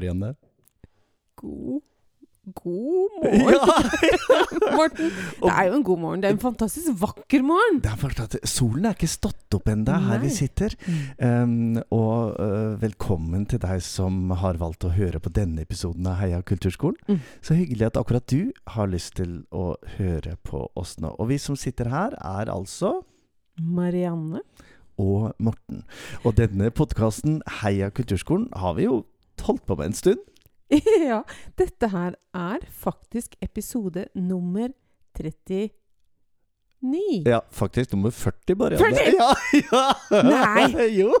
God 0.00 0.08
igjen 0.08 0.24
Marianne. 0.24 0.36
God 1.36 1.82
God 2.54 3.10
morgen, 3.22 3.52
Ja, 3.52 4.72
Morten. 4.78 5.10
Det 5.42 5.50
er 5.52 5.66
jo 5.68 5.74
en 5.76 5.82
god 5.84 5.98
morgen. 6.00 6.22
Det 6.22 6.28
er 6.30 6.34
en 6.34 6.40
fantastisk 6.40 6.94
vakker 7.00 7.42
morgen. 7.44 7.80
det 7.84 7.90
er 7.92 8.46
Solen 8.48 8.86
er 8.88 8.96
ikke 8.96 9.10
stått 9.10 9.54
opp 9.54 9.68
ennå 9.68 9.98
her 10.06 10.22
vi 10.22 10.30
sitter. 10.32 10.74
Um, 11.20 11.76
og 11.92 12.40
uh, 12.40 12.80
velkommen 12.80 13.44
til 13.50 13.60
deg 13.60 13.82
som 13.84 14.32
har 14.40 14.56
valgt 14.60 14.88
å 14.88 14.94
høre 14.94 15.20
på 15.20 15.32
denne 15.36 15.62
episoden 15.66 16.08
av 16.08 16.16
Heia 16.22 16.40
kulturskolen. 16.40 16.96
Mm. 17.08 17.20
Så 17.44 17.58
hyggelig 17.58 17.90
at 17.90 18.00
akkurat 18.00 18.26
du 18.30 18.50
har 18.72 18.90
lyst 18.90 19.18
til 19.20 19.42
å 19.52 19.74
høre 19.98 20.36
på 20.42 20.64
oss 20.74 20.96
nå. 20.98 21.12
Og 21.20 21.30
vi 21.34 21.38
som 21.38 21.58
sitter 21.60 21.92
her, 21.92 22.16
er 22.16 22.50
altså 22.50 23.02
Marianne. 23.60 24.40
og 24.96 25.34
Morten. 25.38 25.84
Og 26.24 26.36
denne 26.40 26.70
podkasten 26.72 27.42
Heia 27.60 27.92
kulturskolen 27.92 28.48
har 28.56 28.74
vi 28.80 28.88
jo 28.88 29.04
holdt 29.46 29.66
på 29.66 29.76
med 29.80 29.90
en 29.90 29.96
stund. 29.96 30.20
ja, 31.10 31.22
dette 31.58 31.88
her 31.90 32.14
er 32.34 32.66
faktisk 32.70 33.34
episode 33.42 34.06
nummer 34.14 34.70
39. 36.82 37.22
Ja, 37.30 37.40
faktisk 37.52 37.92
nummer 37.92 38.10
40, 38.10 38.54
bare. 38.56 38.78
40? 38.78 39.12
Ja, 39.20 39.34
ja. 39.52 40.22
Nei. 40.22 40.86
jo, 41.00 41.12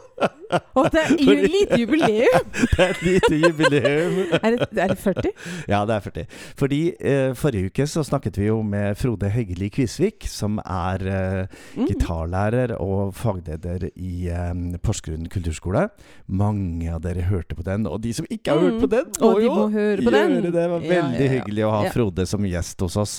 Og 0.74 0.86
det 0.90 1.00
er 1.04 1.10
jo 1.20 1.34
et 1.34 1.50
lite 1.52 1.76
jubileum! 1.78 2.46
det 2.76 2.80
er 2.84 2.90
et 2.94 3.02
lite 3.06 3.36
jubileum. 3.44 4.16
Er 4.40 4.56
det, 4.56 4.66
er 4.82 4.88
det 4.94 4.98
40? 4.98 5.30
Ja, 5.70 5.82
det 5.86 5.94
er 5.94 6.00
40. 6.06 6.24
Fordi 6.58 6.80
eh, 6.98 7.34
forrige 7.38 7.70
uke 7.70 7.86
så 7.86 8.02
snakket 8.06 8.38
vi 8.40 8.48
jo 8.48 8.56
med 8.66 8.96
Frode 8.98 9.28
Heggeli 9.30 9.68
Kvisvik, 9.74 10.26
som 10.30 10.58
er 10.64 11.06
eh, 11.06 11.46
Mm. 11.76 11.86
gitarlærer 11.86 12.72
og 12.82 13.12
fagleder 13.14 13.84
i 13.96 14.26
eh, 14.32 14.78
Porsgrunn 14.82 15.28
kulturskole. 15.30 15.84
Mange 16.26 16.90
av 16.92 17.00
dere 17.04 17.22
hørte 17.28 17.54
på 17.58 17.62
den, 17.66 17.86
og 17.86 18.00
de 18.04 18.12
som 18.16 18.26
ikke 18.30 18.50
har 18.54 18.58
hørt 18.64 18.78
Mm. 18.78 18.80
på 18.80 18.90
den, 18.92 19.06
Og 19.26 19.40
de 19.40 19.48
må 19.50 19.68
høre 19.72 20.02
på 20.06 20.10
den. 20.14 20.34
det. 20.52 20.52
Var 20.70 20.80
veldig 20.82 20.90
ja, 20.94 21.26
ja. 21.26 21.30
hyggelig 21.36 21.64
å 21.68 21.70
ha 21.76 21.82
Frode 21.94 22.26
som 22.26 22.44
gjest 22.46 22.80
hos 22.84 22.96
oss. 23.00 23.14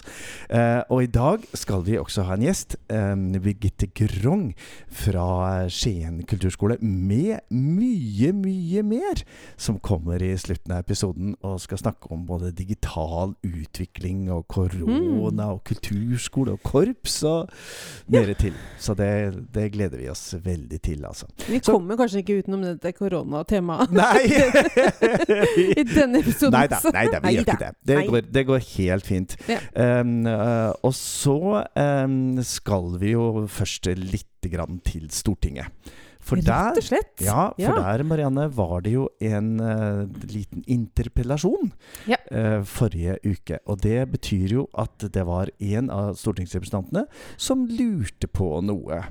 Eh, 0.50 0.82
og 0.90 1.04
i 1.04 1.10
dag 1.12 1.44
skal 1.58 1.84
vi 1.88 1.98
også 2.02 2.24
ha 2.28 2.31
en 2.38 2.46
gjest. 2.46 2.76
Birgitte 3.42 3.88
Grong 3.98 4.52
fra 4.92 5.68
Skien 5.72 6.22
kulturskole. 6.30 6.78
Med 6.82 7.40
mye, 7.52 8.32
mye 8.34 8.84
mer 8.86 9.24
som 9.58 9.80
kommer 9.80 10.22
i 10.24 10.34
slutten 10.40 10.74
av 10.76 10.84
episoden 10.86 11.36
og 11.48 11.60
skal 11.64 11.80
snakke 11.82 12.12
om 12.14 12.26
både 12.30 12.52
digital 12.56 13.36
utvikling 13.48 14.28
og 14.34 14.48
korona 14.52 14.92
Mm. 14.92 15.40
og 15.52 15.64
kulturskole 15.68 16.52
og 16.56 16.62
korps 16.64 17.22
og 17.28 17.50
mer 18.12 18.32
til. 18.40 18.54
Så 18.80 18.94
det, 18.98 19.10
det 19.54 19.72
gleder 19.74 19.98
vi 20.02 20.10
oss 20.12 20.34
veldig 20.44 20.80
til, 20.82 21.06
altså. 21.06 21.28
Vi 21.48 21.60
Så- 21.64 21.72
kommer 21.74 21.96
kanskje 22.00 22.22
ikke 22.24 22.40
utenom 22.44 22.62
dette 22.66 22.92
koronatemaet 22.98 23.92
Nei! 23.92 24.26
i 25.80 25.84
denne 25.88 26.20
episoden. 26.22 26.56
Nei 26.56 26.68
da, 26.72 26.80
nei 26.94 27.06
da, 27.12 27.20
vi 27.24 27.34
gjør 27.36 27.46
ikke 27.46 27.58
det. 27.62 27.72
Det 27.92 27.98
går, 28.10 28.28
det 28.36 28.44
går 28.50 28.64
helt 28.78 29.08
fint. 29.08 29.36
Ja. 29.50 29.60
Um, 30.02 30.26
og 30.84 30.94
så 30.98 31.38
um, 31.76 32.18
skal 32.48 32.96
vi 33.02 33.14
jo 33.16 33.46
først 33.52 33.90
litt 34.00 34.48
grann 34.52 34.80
til 34.88 35.10
Stortinget. 35.14 35.70
For 36.22 36.38
Rett 36.38 36.78
og 36.78 36.84
slett. 36.86 37.22
ja, 37.26 37.48
for 37.50 37.62
Ja. 37.64 37.74
der, 37.98 38.04
Marianne, 38.06 38.44
var 38.54 38.82
det 38.86 38.92
jo 38.94 39.08
en 39.26 39.56
uh, 39.60 40.06
liten 40.30 40.62
interpellasjon 40.70 41.72
Ja. 42.08 42.20
uh, 42.32 42.62
forrige 42.64 43.16
uke. 43.26 43.58
Og 43.66 43.82
det 43.82 44.04
betyr 44.12 44.54
jo 44.60 44.68
at 44.78 45.00
det 45.00 45.24
var 45.26 45.50
en 45.60 45.90
av 45.90 46.14
stortingsrepresentantene 46.22 47.08
som 47.42 47.66
lurte 47.66 48.30
på 48.30 48.62
noe 48.62 49.02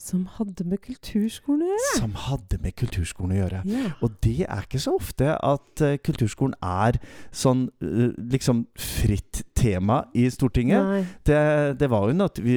Som 0.00 0.22
hadde 0.38 0.64
med 0.64 0.80
kulturskolen 0.80 1.66
å 1.66 1.70
gjøre. 1.74 1.88
som 1.98 2.14
hadde 2.16 2.56
med 2.62 2.72
kulturskolen 2.80 3.34
å 3.34 3.40
gjøre. 3.42 3.58
Ja. 3.68 3.90
Og 4.00 4.14
det 4.24 4.46
er 4.46 4.62
ikke 4.64 4.80
så 4.80 4.94
ofte 4.96 5.34
at 5.36 5.82
uh, 5.84 5.96
kulturskolen 6.00 6.54
er 6.64 6.96
sånn 7.36 7.66
uh, 7.84 8.06
liksom 8.32 8.62
fritt 8.80 9.42
tema 9.60 9.98
i 10.16 10.24
Stortinget. 10.32 11.04
Det, 11.28 11.36
det 11.76 11.88
var 11.92 12.06
vi, 12.40 12.54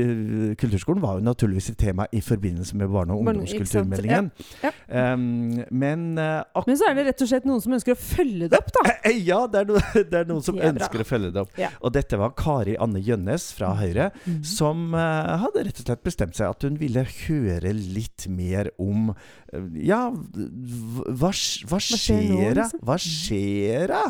kulturskolen 0.55 1.03
var 1.03 1.17
jo 1.19 1.25
naturligvis 1.27 1.67
et 1.73 1.77
tema 1.83 2.05
i 2.15 2.21
forbindelse 2.23 2.77
med 2.79 2.87
barne- 2.93 3.11
og 3.17 3.25
ungdomskulturmeldingen. 3.27 4.31
Ja, 4.63 4.71
Um, 4.93 5.63
men 5.73 6.19
uh, 6.21 6.43
Men 6.67 6.77
så 6.77 6.85
er 6.85 6.93
det 6.95 7.05
rett 7.07 7.21
og 7.23 7.27
slett 7.31 7.45
noen 7.47 7.61
som 7.63 7.73
ønsker 7.73 7.95
å 7.95 7.97
følge 7.97 8.47
det 8.51 8.57
opp, 8.59 8.67
da. 8.75 8.93
Ja, 9.09 9.39
det 9.49 9.63
er, 9.63 9.65
no 9.71 9.79
det 10.11 10.19
er 10.19 10.27
noen 10.29 10.43
som 10.45 10.59
er 10.59 10.69
ønsker 10.69 11.01
å 11.01 11.07
følge 11.07 11.31
det 11.33 11.41
opp. 11.41 11.55
Ja. 11.59 11.71
Og 11.81 11.95
dette 11.95 12.19
var 12.21 12.35
Kari 12.37 12.75
Anne 12.83 13.01
Gjønnes 13.03 13.47
fra 13.57 13.71
Høyre, 13.79 14.11
Mhm. 14.23 14.43
som 14.45 14.93
hadde 14.93 15.63
rett 15.65 15.79
og 15.81 15.87
slett 15.87 16.03
bestemt 16.05 16.37
seg 16.37 16.51
at 16.53 16.65
hun 16.67 16.77
ville 16.79 17.01
høre 17.03 17.32
litt 17.73 18.27
mer 18.31 18.69
om 18.81 19.11
eh, 19.53 19.65
Ja, 19.87 20.09
hva, 20.11 21.31
hva 21.31 21.31
hva 21.31 21.79
skjer 21.81 22.53
da? 22.57 22.67
liksom? 22.67 22.83
Hva 22.83 22.97
skjer 23.01 23.93
da? 23.93 24.03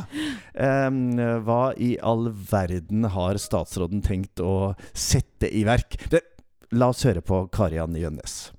Um, 0.88 1.00
hva 1.46 1.62
i 1.78 1.96
all 2.02 2.30
verden 2.52 3.08
har 3.14 3.40
statsråden 3.42 4.04
tenkt 4.06 4.44
å 4.44 4.74
sette 4.94 5.50
i 5.50 5.64
verk? 5.68 5.98
Det, 6.12 6.24
la 6.74 6.90
oss 6.94 7.04
høre 7.08 7.22
på 7.22 7.46
Kari 7.54 7.80
Anne 7.82 8.02
Gjønnes. 8.02 8.52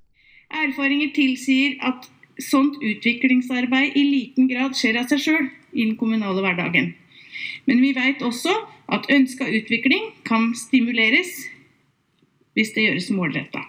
Erfaringer 0.55 1.11
tilsier 1.15 1.79
at 1.83 2.09
sånt 2.43 2.79
utviklingsarbeid 2.83 3.97
i 3.99 4.05
liten 4.07 4.49
grad 4.51 4.77
skjer 4.79 5.01
av 5.01 5.11
seg 5.11 5.23
sjøl 5.23 5.49
i 5.75 5.85
den 5.87 5.97
kommunale 5.99 6.43
hverdagen. 6.43 6.95
Men 7.67 7.81
vi 7.83 7.93
vet 7.97 8.23
også 8.23 8.53
at 8.95 9.09
ønska 9.11 9.47
utvikling 9.49 10.13
kan 10.29 10.53
stimuleres 10.59 11.33
hvis 12.55 12.75
det 12.77 12.85
gjøres 12.87 13.11
målretta. 13.15 13.65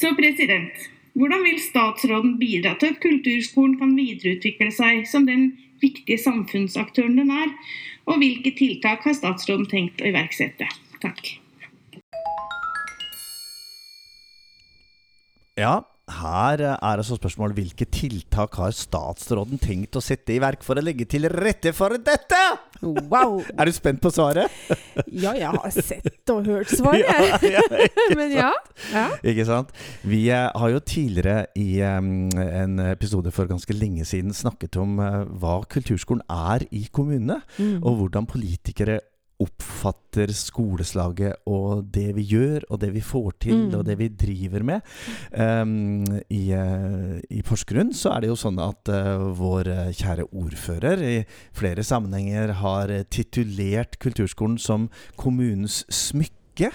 Så 0.00 0.14
president, 0.16 0.72
hvordan 1.12 1.42
vil 1.44 1.58
statsråden 1.60 2.38
bidra 2.40 2.72
til 2.80 2.94
at 2.94 3.02
kulturskolen 3.02 3.74
kan 3.76 3.90
videreutvikle 3.98 4.70
seg 4.72 5.02
som 5.10 5.26
den 5.28 5.50
viktige 5.82 6.16
samfunnsaktøren 6.22 7.18
den 7.20 7.32
er? 7.34 7.52
Og 8.08 8.22
hvilke 8.22 8.54
tiltak 8.56 9.04
har 9.04 9.16
statsråden 9.18 9.68
tenkt 9.68 10.00
å 10.00 10.08
iverksette? 10.08 10.70
Takk. 11.04 11.34
Ja, 15.60 15.82
her 16.18 16.60
er 16.72 16.78
altså 17.00 17.16
spørsmålet 17.18 17.56
hvilke 17.58 17.86
tiltak 17.92 18.56
har 18.60 18.74
statsråden 18.74 19.60
tenkt 19.62 19.96
å 19.96 20.02
sette 20.04 20.34
i 20.34 20.40
verk 20.42 20.64
for 20.66 20.78
å 20.80 20.84
legge 20.84 21.06
til 21.10 21.28
rette 21.30 21.72
for 21.76 21.94
dette? 22.00 22.40
Wow! 22.82 23.42
Er 23.60 23.68
du 23.68 23.72
spent 23.76 24.00
på 24.00 24.08
svaret? 24.14 24.48
Ja, 25.24 25.34
jeg 25.36 25.50
har 25.52 25.74
sett 25.74 26.30
og 26.32 26.46
hørt 26.48 26.70
svaret, 26.72 27.04
Ja, 27.10 27.38
jeg. 27.42 27.52
ja, 27.58 28.16
Men 28.16 28.32
ja. 28.32 28.50
ja. 28.92 29.06
Ikke 29.26 29.44
sant? 29.48 29.72
Vi 30.08 30.22
eh, 30.32 30.46
har 30.54 30.72
jo 30.72 30.80
tidligere 30.80 31.44
i 31.60 31.80
en 31.84 32.78
episode 32.88 33.32
for 33.36 33.50
ganske 33.50 33.74
lenge 33.76 34.06
siden 34.08 34.32
snakket 34.36 34.78
om 34.80 34.96
eh, 35.04 35.20
hva 35.42 35.58
kulturskolen 35.70 36.24
er 36.30 36.66
i 36.72 36.86
kommunene, 36.92 37.40
Mm. 37.60 37.82
og 37.84 37.96
hvordan 37.98 38.26
politikere 38.30 39.00
oppfatter 39.40 40.30
skoleslaget 40.36 41.40
og 41.48 41.86
det 41.94 42.10
vi 42.16 42.24
gjør, 42.32 42.66
og 42.70 42.80
det 42.82 42.92
vi 42.94 43.02
får 43.04 43.30
til, 43.40 43.56
Mm. 43.60 43.74
og 43.78 43.84
det 43.86 43.96
vi 43.98 44.08
driver 44.08 44.62
med. 44.62 44.80
Um, 45.32 46.04
i, 46.30 46.52
eh, 46.52 47.20
I 47.30 47.42
Porsgrunn 47.42 47.92
så 47.92 48.14
er 48.16 48.20
det 48.20 48.28
jo 48.30 48.36
sånn 48.38 48.58
at 48.62 48.88
uh, 48.88 49.30
vår 49.36 49.68
eh, 49.68 49.92
kjære 49.96 50.28
ordfører 50.32 51.02
i 51.02 51.16
flere 51.56 51.82
sammenhenger 51.82 52.52
har 52.60 52.92
titulert 53.10 53.98
kulturskolen 53.98 54.58
som 54.58 54.88
kommunens 55.16 55.84
smykke. 55.88 56.70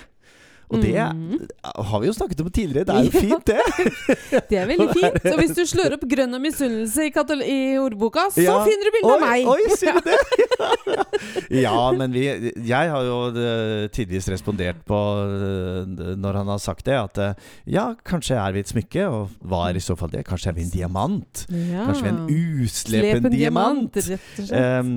Og 0.69 0.81
det 0.81 0.95
Mm. 0.95 1.47
har 1.85 1.99
vi 2.01 2.07
jo 2.07 2.13
snakket 2.13 2.41
om 2.41 2.49
tidligere. 2.49 2.85
Det 2.85 2.95
er 2.95 3.03
jo 3.03 3.11
fint, 3.25 3.45
det. 3.45 3.59
Det 4.49 4.57
er 4.57 4.65
veldig 4.67 4.87
fint. 4.93 5.25
Og 5.33 5.37
hvis 5.39 5.53
du 5.55 5.63
slår 5.65 5.93
opp 5.97 6.05
'grønn 6.09 6.33
og 6.33 6.41
misunnelse' 6.41 7.05
i, 7.05 7.11
i 7.51 7.77
ordboka, 7.77 8.27
så 8.33 8.41
Ja. 8.41 8.55
finner 8.65 8.85
du 8.87 8.91
bilde 8.95 9.13
av 9.13 9.21
meg! 9.21 9.45
Oi, 9.45 9.69
sier 9.77 9.93
du 9.93 10.09
det? 10.09 10.17
ja, 11.65 11.91
men 11.91 12.11
vi, 12.13 12.23
jeg 12.65 12.89
har 12.91 13.03
jo 13.05 13.17
eh, 13.35 13.87
tidvis 13.93 14.27
respondert 14.31 14.81
på 14.87 14.97
eh, 15.25 16.15
når 16.17 16.33
han 16.41 16.47
har 16.47 16.57
sagt 16.63 16.85
det, 16.89 16.97
at 16.97 17.17
eh, 17.17 17.33
ja, 17.67 17.93
kanskje 18.05 18.35
er 18.39 18.51
vi 18.55 18.59
et 18.65 18.71
smykke, 18.71 19.05
og 19.07 19.29
hva 19.45 19.69
er 19.69 19.77
i 19.79 19.83
så 19.83 19.95
fall 19.99 20.09
det? 20.13 20.25
Kanskje 20.27 20.49
er 20.51 20.57
vi 20.57 20.65
en 20.65 20.73
diamant? 20.73 21.45
Ja. 21.49 21.85
Kanskje 21.89 22.03
vi 22.03 22.09
er 22.09 22.15
en 22.15 22.65
uslepen 22.65 23.21
Slepen 23.21 23.31
diamant? 23.35 24.01
slett. 24.01 24.39
Um, 24.49 24.91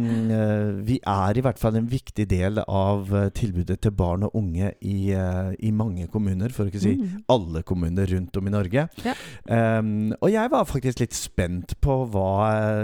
vi 0.89 0.99
er 1.05 1.39
i 1.39 1.45
hvert 1.45 1.59
fall 1.61 1.77
en 1.77 1.89
viktig 1.91 2.29
del 2.31 2.59
av 2.67 3.09
tilbudet 3.37 3.81
til 3.85 3.93
barn 3.99 4.25
og 4.29 4.35
unge 4.39 4.73
i, 4.81 5.13
i 5.61 5.71
mange 5.75 6.07
kommuner, 6.13 6.53
for 6.55 6.65
å 6.67 6.71
ikke 6.71 6.81
si 6.83 6.95
Mm. 6.99 7.23
alle 7.29 7.63
kommuner 7.63 8.07
rundt 8.07 8.37
om 8.37 8.47
i 8.47 8.51
Norge. 8.51 8.89
Ja. 9.05 9.15
Um, 9.79 10.13
og 10.21 10.31
jeg 10.31 10.51
var 10.51 10.65
faktisk 10.65 11.01
litt 11.01 11.15
spent 11.15 11.75
på 11.81 11.97
hva 12.11 12.29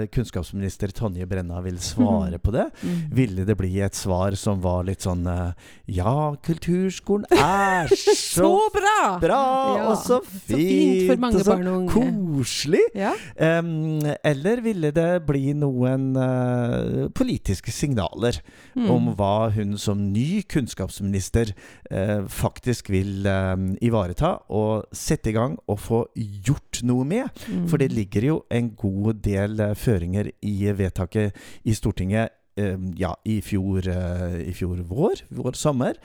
eh, 0.03 0.06
kunnskapsminister 0.12 0.93
Tonje 0.94 1.26
Brenna 1.29 1.61
vil 1.65 1.76
svare 1.79 2.38
på 2.38 2.53
det. 2.53 2.67
Mm. 2.82 2.99
Ville 3.15 3.44
det 3.49 3.56
bli 3.56 3.81
et 3.81 3.94
svar 3.94 4.35
som 4.37 4.61
var 4.65 4.85
litt 4.85 5.00
sånn 5.05 5.26
eh, 5.26 5.53
Ja, 5.94 6.35
kulturskolen 6.44 7.26
er 7.32 7.88
så 7.94 8.15
Så 8.15 8.53
bra! 8.75 9.19
bra, 9.20 9.43
Ja, 9.77 9.88
og 9.91 9.97
så 9.99 10.03
så 10.05 10.20
fint, 10.25 10.59
fint 10.59 11.09
for 11.11 11.17
mange 11.23 11.37
og 11.41 11.44
så 11.44 11.50
barn 11.55 11.67
og 11.69 11.79
unge. 11.82 11.93
koselig. 12.38 12.82
Ja. 12.94 13.12
Um, 13.38 14.00
eller 14.25 14.61
ville 14.65 14.91
det 14.94 15.09
bli 15.27 15.53
noen 15.59 16.11
uh, 16.17 17.09
politiske 17.15 17.73
signaler 17.75 18.41
Mm. 18.75 18.88
om 18.91 19.05
hva 19.15 19.53
hun 19.55 19.77
som 19.79 20.00
ny 20.12 20.43
kunnskapsminister 20.50 21.53
uh, 21.93 22.25
faktisk 22.27 22.63
faktisk 22.64 22.88
vil 22.88 23.26
eh, 23.28 23.56
ivareta 23.84 24.38
og 24.49 24.87
sette 24.96 25.31
i 25.31 25.34
gang 25.37 25.58
og 25.69 25.81
få 25.81 26.00
gjort 26.16 26.81
noe 26.82 27.05
med. 27.05 27.28
Mm. 27.49 27.66
For 27.69 27.76
det 27.76 27.93
ligger 27.93 28.25
jo 28.25 28.38
en 28.50 28.70
god 28.76 29.20
del 29.25 29.61
uh, 29.61 29.75
føringer 29.76 30.31
i 30.40 30.55
vedtaket 30.72 31.37
i 31.64 31.75
Stortinget 31.76 32.32
eh, 32.56 32.81
ja, 32.96 33.12
i 33.25 33.40
fjor, 33.44 33.84
uh, 33.84 34.40
i 34.40 34.55
fjor 34.56 34.81
vår, 34.88 35.26
vår 35.28 35.61
sommer, 35.61 36.00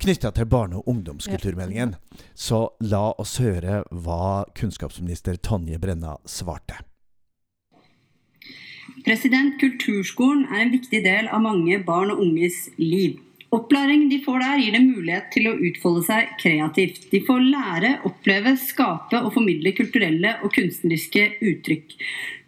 knytta 0.00 0.32
til 0.32 0.48
barne- 0.48 0.80
og 0.80 0.88
ungdomskulturmeldingen. 0.88 1.96
Så 2.34 2.70
la 2.80 3.12
oss 3.18 3.36
høre 3.42 3.82
hva 3.90 4.46
kunnskapsminister 4.56 5.36
Tonje 5.36 5.76
Brenna 5.78 6.16
svarte. 6.24 6.80
President, 9.04 9.60
Kulturskolen 9.60 10.46
er 10.48 10.64
en 10.64 10.72
viktig 10.72 11.04
del 11.04 11.28
av 11.28 11.44
mange 11.44 11.76
barn 11.84 12.10
og 12.14 12.24
unges 12.24 12.68
liv. 12.80 13.18
Opplæringen 13.48 14.10
de 14.10 14.18
får 14.20 14.42
der, 14.42 14.58
gir 14.60 14.74
dem 14.76 14.90
mulighet 14.90 15.30
til 15.32 15.46
å 15.48 15.54
utfolde 15.56 16.02
seg 16.04 16.32
kreativt. 16.40 17.06
De 17.08 17.22
får 17.24 17.46
lære, 17.46 17.92
oppleve, 18.04 18.52
skape 18.60 19.22
og 19.22 19.32
formidle 19.32 19.72
kulturelle 19.76 20.34
og 20.44 20.52
kunstneriske 20.52 21.24
uttrykk. 21.40 21.94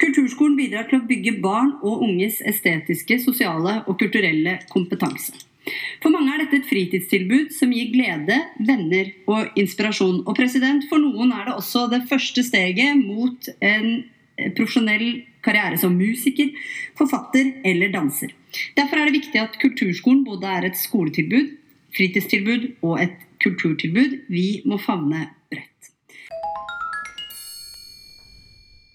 Kulturskolen 0.02 0.58
bidrar 0.58 0.90
til 0.90 1.00
å 1.00 1.06
bygge 1.08 1.38
barn 1.40 1.72
og 1.80 2.04
unges 2.04 2.42
estetiske, 2.44 3.16
sosiale 3.24 3.78
og 3.86 3.96
kulturelle 4.02 4.58
kompetanse. 4.68 5.46
For 6.02 6.12
mange 6.12 6.34
er 6.34 6.44
dette 6.44 6.60
et 6.60 6.68
fritidstilbud 6.68 7.50
som 7.56 7.72
gir 7.72 7.88
glede, 7.94 8.36
venner 8.60 9.12
og 9.30 9.56
inspirasjon. 9.60 10.22
Og 10.26 10.36
president, 10.36 10.84
for 10.92 11.00
noen 11.00 11.32
er 11.32 11.48
det 11.48 11.56
også 11.56 11.86
det 11.92 12.04
første 12.12 12.44
steget 12.44 13.00
mot 13.00 13.48
en 13.64 14.02
profesjonell 14.56 15.22
karriere 15.44 15.78
som 15.80 15.94
musiker, 15.96 16.50
forfatter 16.98 17.52
eller 17.64 17.92
danser. 17.94 18.34
Derfor 18.76 18.98
er 19.00 19.08
det 19.10 19.18
viktig 19.20 19.40
at 19.40 19.58
kulturskolen 19.62 20.24
både 20.26 20.46
er 20.58 20.68
et 20.70 20.78
skoletilbud, 20.78 21.56
fritidstilbud 21.96 22.68
og 22.86 23.00
et 23.02 23.16
kulturtilbud. 23.42 24.18
Vi 24.30 24.62
må 24.68 24.78
favne 24.82 25.26
bredt. 25.50 25.90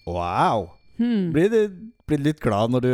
Wow! 0.06 0.70
Hmm. 0.96 1.28
Blir 1.34 1.50
du, 1.52 1.58
blir 2.08 2.22
litt 2.24 2.38
glad 2.40 2.70
når 2.72 2.84
du 2.84 2.92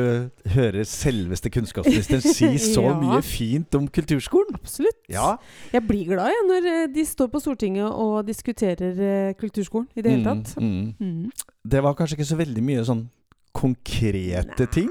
hører 0.57 0.83
selveste 0.89 1.53
kunnskapsministeren 1.55 2.25
si 2.25 2.49
så 2.73 2.87
Ja. 2.89 2.95
mye 2.99 3.21
fint 3.23 3.75
om 3.79 3.87
kulturskolen? 3.87 4.57
Absolutt. 4.59 4.99
Ja. 5.13 5.37
Jeg 5.75 5.85
blir 5.87 6.09
glad 6.09 6.33
jeg, 6.33 6.47
når 6.49 6.71
eh, 6.73 6.87
de 6.95 7.05
står 7.07 7.29
på 7.31 7.43
Stortinget 7.45 7.87
og 7.93 8.25
diskuterer 8.27 8.97
eh, 8.97 9.35
kulturskolen 9.39 9.87
i 9.95 10.03
det 10.03 10.17
hele 10.17 10.25
tatt. 10.25 10.57
Mm, 10.59 10.95
mm. 10.99 11.11
Mm. 11.27 11.51
Det 11.63 11.83
var 11.85 11.95
kanskje 11.99 12.19
ikke 12.19 12.31
så 12.33 12.41
veldig 12.41 12.65
mye 12.73 12.87
sånn 12.89 13.05
konkrete 13.53 14.67
ting. 14.73 14.89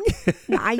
Nei! 0.51 0.77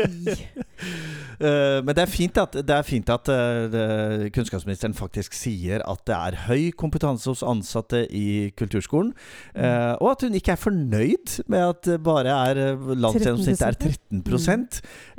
uh, 1.42 1.80
men 1.86 1.92
det 1.98 2.04
er 2.04 2.10
fint 2.12 2.38
at, 2.42 2.56
det 2.66 2.76
er 2.76 2.86
fint 2.86 3.10
at 3.12 3.30
uh, 3.32 4.28
kunnskapsministeren 4.34 4.94
faktisk 4.98 5.34
sier 5.38 5.82
at 5.90 6.04
det 6.10 6.16
er 6.18 6.38
høy 6.48 6.70
kompetanse 6.78 7.30
hos 7.32 7.42
ansatte 7.46 8.04
i 8.14 8.52
kulturskolen. 8.58 9.12
eh, 9.56 9.94
og 10.00 10.12
at 10.12 10.22
hun 10.26 10.36
ikke 10.38 10.54
er 10.54 10.60
fornøyd 10.62 11.36
med 11.52 11.64
at 11.72 11.82
det 11.88 11.98
bare 12.06 12.32
er 12.52 12.60
landsgjennomsnittet 12.78 13.66
er 13.68 13.78
13 13.80 14.22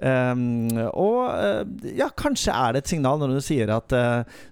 Um, 0.03 0.71
Og 0.99 1.31
ja, 1.97 2.09
kanskje 2.19 2.53
er 2.55 2.73
det 2.75 2.83
et 2.83 2.93
signal 2.93 3.19
når 3.21 3.35
hun 3.37 3.45
sier 3.45 3.71
at 3.75 3.93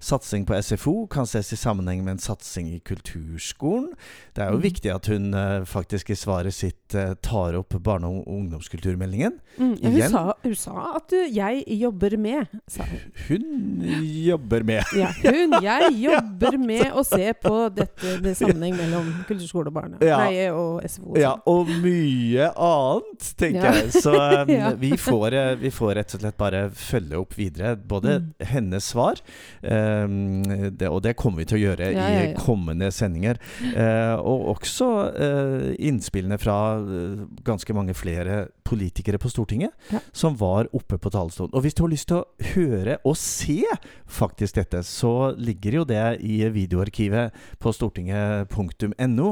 satsing 0.03 0.47
på 0.49 0.57
SFO 0.63 0.95
kan 1.11 1.27
ses 1.29 1.53
i 1.55 1.59
sammenheng 1.59 2.03
med 2.05 2.17
en 2.17 2.23
satsing 2.23 2.69
i 2.75 2.79
kulturskolen. 2.87 3.91
Det 4.37 4.45
er 4.45 4.51
jo 4.53 4.61
Mm. 4.61 4.65
viktig 4.67 4.91
at 4.95 5.07
hun 5.11 5.33
faktisk 5.67 6.11
i 6.11 6.19
svaret 6.19 6.55
sitt 6.55 6.95
tar 7.23 7.59
opp 7.59 7.75
barne- 8.01 8.21
og 8.21 8.29
ungdomskulturmeldingen. 8.29 9.33
Mm. 9.59 9.77
Ja, 9.83 9.91
hun, 9.91 10.01
sa, 10.11 10.33
hun 10.45 10.55
sa 10.55 10.97
at 10.97 11.09
du, 11.11 11.17
'jeg 11.17 11.65
jobber 11.81 12.17
med', 12.17 12.47
sa 12.69 12.83
hun. 12.83 13.01
Hun 13.29 13.83
jobber 14.27 14.63
med 14.65 14.83
Ja, 14.97 15.09
hun, 15.25 15.63
jeg 15.63 15.83
jobber 16.09 16.59
med 16.59 16.93
å 16.93 17.03
se 17.05 17.33
på 17.43 17.69
dette 17.75 18.21
det 18.23 18.37
sammenheng 18.37 18.77
mellom 18.77 19.13
kulturskole 19.29 19.67
og 19.69 19.75
barne. 19.75 19.97
Ja. 20.01 20.19
Nei, 20.19 20.49
og 20.51 20.83
SFO. 20.89 21.11
og 21.13 21.19
Ja, 21.19 21.35
sånn. 21.35 21.43
og 21.47 21.67
mye 21.83 22.51
annet, 22.57 23.35
tenker 23.37 23.65
Ja. 23.65 23.73
jeg. 23.73 23.93
Så 23.93 24.15
um, 24.43 24.79
vi, 24.81 24.91
får, 24.97 25.33
eh, 25.33 25.55
vi 25.57 25.71
får 25.71 25.95
rett 25.95 26.15
og 26.15 26.21
slett 26.21 26.37
bare 26.37 26.71
følge 26.71 27.19
opp 27.21 27.35
videre. 27.37 27.77
Både 27.77 28.11
Mm. 28.21 28.35
hennes 28.41 28.85
svar, 28.85 29.21
um, 29.63 30.43
det, 30.43 30.89
og 30.89 31.03
det 31.03 31.17
kommer 31.17 31.39
vi 31.39 31.45
til 31.45 31.59
å 31.59 31.63
gjøre 31.77 31.91
i 31.95 32.35
kommende 32.35 32.91
sendinger. 32.93 33.37
uh, 33.77 34.17
og 34.21 34.57
også 34.57 34.89
uh, 35.15 35.75
innspillene 35.79 36.39
fra 36.39 36.79
eh, 36.81 37.25
ganske 37.45 37.73
mange 37.75 37.90
flere 37.97 38.47
politikere 38.71 39.19
på 39.19 39.31
Stortinget 39.31 39.71
Ja. 39.93 39.99
som 40.13 40.37
var 40.39 40.69
oppe 40.73 40.99
på 40.99 41.11
talerstolen. 41.11 41.55
Og 41.55 41.63
hvis 41.63 41.75
du 41.75 41.83
har 41.83 41.91
lyst 41.91 42.09
til 42.09 42.21
å 42.21 42.27
høre 42.55 42.99
og 43.05 43.17
se 43.17 43.65
faktisk 44.07 44.55
dette, 44.55 44.83
så 44.87 45.35
ligger 45.37 45.81
jo 45.81 45.85
det 45.85 46.21
i 46.21 46.43
videoarkivet 46.49 47.35
på 47.59 47.73
stortinget.no. 47.73 49.29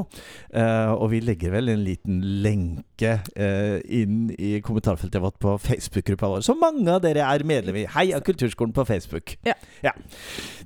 Uh, 0.55 0.91
og 0.95 1.11
vi 1.11 1.21
legger 1.23 1.51
vel 1.55 1.69
en 1.69 1.83
liten 1.83 2.21
lenke 2.43 3.19
uh, 3.39 3.79
inn 3.85 4.29
i 4.37 4.59
kommentarfeltet 4.65 5.21
vårt 5.21 5.39
på 5.39 5.57
Facebook-gruppa 5.57 6.27
vår, 6.35 6.45
som 6.45 6.59
mange 6.59 6.87
av 6.91 7.03
dere 7.03 7.23
er 7.23 7.45
medlem 7.47 7.83
i. 7.83 7.87
Heia 7.95 8.19
Kulturskolen 8.19 8.73
på 8.75 8.85
Facebook. 8.85 9.37
Ja. 9.45 9.93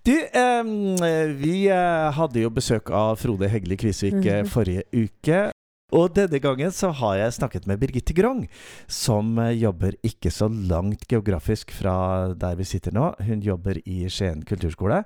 Du, 0.04 0.14
um, 0.14 0.98
vi 1.40 1.68
uh, 1.70 2.10
hadde 2.18 2.42
jo 2.42 2.54
besøk 2.54 2.90
av 2.90 3.18
Frode 3.22 3.50
Hegli 3.50 3.78
Kvisvik 3.78 4.14
mm 4.14 4.24
-hmm. 4.24 4.50
forrige 4.50 4.84
uke. 4.94 5.53
Og 5.94 6.10
denne 6.16 6.42
gangen 6.42 6.74
så 6.74 6.90
har 6.98 7.20
jeg 7.20 7.36
snakket 7.38 7.68
med 7.70 7.80
Birgitte 7.82 8.16
Grong, 8.18 8.48
som 8.90 9.38
eh, 9.42 9.54
jobber 9.62 9.96
ikke 10.06 10.32
så 10.34 10.50
langt 10.50 11.06
geografisk 11.10 11.74
fra 11.76 12.34
der 12.34 12.58
vi 12.58 12.68
sitter 12.68 12.96
nå. 12.96 13.12
Hun 13.22 13.46
jobber 13.46 13.78
i 13.86 14.04
Skien 14.10 14.42
kulturskole. 14.48 15.04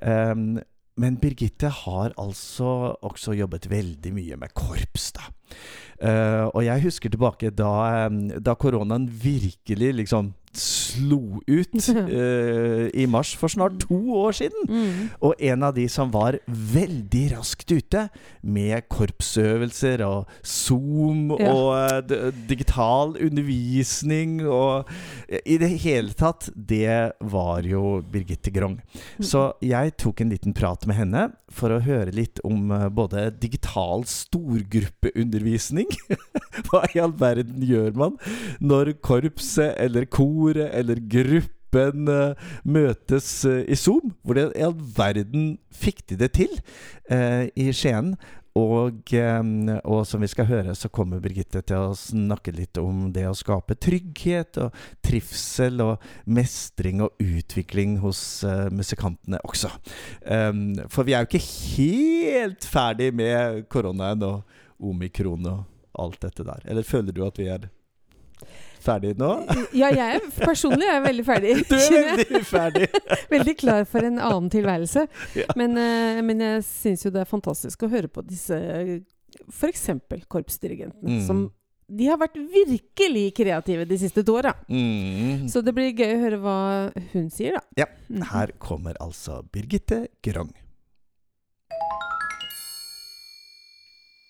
Um, 0.00 0.60
men 1.00 1.16
Birgitte 1.20 1.68
har 1.72 2.16
altså 2.20 2.96
også 3.04 3.36
jobbet 3.36 3.68
veldig 3.70 4.12
mye 4.16 4.40
med 4.40 4.52
korps, 4.56 5.10
da. 5.16 5.28
Uh, 6.00 6.46
og 6.54 6.62
jeg 6.64 6.84
husker 6.86 7.12
tilbake 7.12 7.52
da, 7.52 8.08
da 8.40 8.56
koronaen 8.56 9.08
virkelig 9.10 9.92
liksom 10.00 10.32
slo 10.56 11.40
ut 11.46 11.76
uh, 11.94 12.88
i 13.02 13.06
mars 13.10 13.32
for 13.38 13.52
snart 13.52 13.78
to 13.84 13.98
år 14.18 14.34
siden. 14.40 14.66
Mm. 14.68 15.10
Og 15.22 15.34
en 15.50 15.66
av 15.68 15.74
de 15.76 15.86
som 15.92 16.10
var 16.14 16.40
veldig 16.46 17.24
raskt 17.36 17.70
ute 17.70 18.06
med 18.42 18.88
korpsøvelser 18.90 20.04
og 20.06 20.30
Zoom 20.42 21.30
Ja. 21.40 21.52
og 21.54 22.10
uh, 22.10 22.30
digital 22.48 23.14
undervisning 23.20 24.40
og 24.46 24.88
I 25.46 25.56
det 25.60 25.70
hele 25.84 26.14
tatt, 26.16 26.48
det 26.54 27.12
var 27.20 27.62
jo 27.66 28.00
Birgitte 28.02 28.50
Grong. 28.50 28.80
Så 29.22 29.52
jeg 29.62 29.94
tok 30.00 30.20
en 30.24 30.32
liten 30.32 30.54
prat 30.56 30.86
med 30.90 30.98
henne 30.98 31.28
for 31.50 31.74
å 31.74 31.80
høre 31.82 32.12
litt 32.14 32.40
om 32.46 32.70
eh, 32.74 32.86
både 32.94 33.26
digital 33.42 34.04
storgruppeundervisning 34.08 35.88
Hva 36.68 36.84
i 36.94 37.00
all 37.02 37.14
verden 37.18 37.62
gjør 37.66 37.94
man 37.98 38.16
når 38.62 38.92
korpset 39.04 39.74
eller 39.82 40.06
koret 40.40 40.74
eller 40.76 41.00
gruppen 41.12 42.10
eh, 42.10 42.50
møtes 42.64 43.30
eh, 43.48 43.62
i 43.68 43.78
Zoom? 43.78 44.14
Hvordan 44.24 44.52
i 44.56 44.66
all 44.66 44.76
verden 44.96 45.54
fikk 45.70 46.06
de 46.10 46.20
det 46.24 46.32
til 46.40 46.60
eh, 47.12 47.48
i 47.54 47.70
Skien? 47.76 48.14
Og, 48.58 49.12
og 49.86 50.00
som 50.08 50.22
vi 50.24 50.28
skal 50.28 50.48
høre, 50.48 50.72
så 50.74 50.88
kommer 50.90 51.20
Birgitte 51.22 51.62
til 51.62 51.84
å 51.86 51.94
snakke 51.94 52.50
litt 52.50 52.80
om 52.82 53.04
det 53.14 53.28
å 53.28 53.36
skape 53.36 53.76
trygghet 53.78 54.58
og 54.64 54.74
trivsel 55.06 55.78
og 55.84 56.02
mestring 56.26 57.04
og 57.04 57.14
utvikling 57.22 58.00
hos 58.02 58.42
uh, 58.42 58.66
musikantene 58.74 59.38
også. 59.46 59.70
Um, 60.26 60.74
for 60.90 61.06
vi 61.06 61.14
er 61.14 61.22
jo 61.22 61.30
ikke 61.30 61.46
helt 61.46 62.66
ferdig 62.66 63.12
med 63.14 63.68
koronaen 63.70 64.26
og 64.26 64.58
omikron 64.82 65.46
og 65.46 65.62
alt 66.02 66.18
dette 66.26 66.46
der. 66.46 66.66
Eller 66.66 66.86
føler 66.86 67.14
du 67.14 67.22
at 67.26 67.38
vi 67.38 67.46
er 67.54 67.70
ferdig 68.84 69.12
nå? 69.20 69.30
Ja, 69.76 69.90
jeg 69.92 70.16
er 70.20 70.26
personlig 70.40 70.88
er 70.90 71.00
veldig 71.04 71.24
ferdig. 71.26 71.54
Du 71.70 71.76
er 71.76 72.16
veldig 72.24 72.42
ferdig! 72.48 72.88
Veldig 73.34 73.54
klar 73.60 73.84
for 73.88 74.06
en 74.06 74.18
annen 74.18 74.50
tilværelse. 74.52 75.06
Ja. 75.38 75.46
Men, 75.56 75.76
eh, 75.78 76.20
men 76.26 76.40
jeg 76.44 76.64
syns 76.66 77.04
jo 77.06 77.12
det 77.14 77.22
er 77.24 77.30
fantastisk 77.30 77.82
å 77.86 77.90
høre 77.92 78.08
på 78.10 78.24
disse 78.26 78.56
f.eks. 79.50 79.88
korpsdirigentene. 80.28 81.20
Mm. 81.20 81.24
Som 81.26 81.44
de 81.90 82.06
har 82.06 82.18
vært 82.20 82.36
virkelig 82.38 83.24
kreative 83.34 83.84
de 83.90 83.96
siste 83.98 84.22
to 84.26 84.36
åra. 84.38 84.52
Mm. 84.70 85.48
Så 85.50 85.58
det 85.66 85.72
blir 85.74 85.90
gøy 85.90 86.12
å 86.14 86.20
høre 86.22 86.38
hva 86.42 86.56
hun 87.14 87.30
sier, 87.34 87.56
da. 87.58 87.62
Ja, 87.82 87.86
Mhm. 88.10 88.22
her 88.30 88.52
kommer 88.62 88.94
altså 89.02 89.40
Birgitte 89.50 90.04
Grong. 90.22 90.52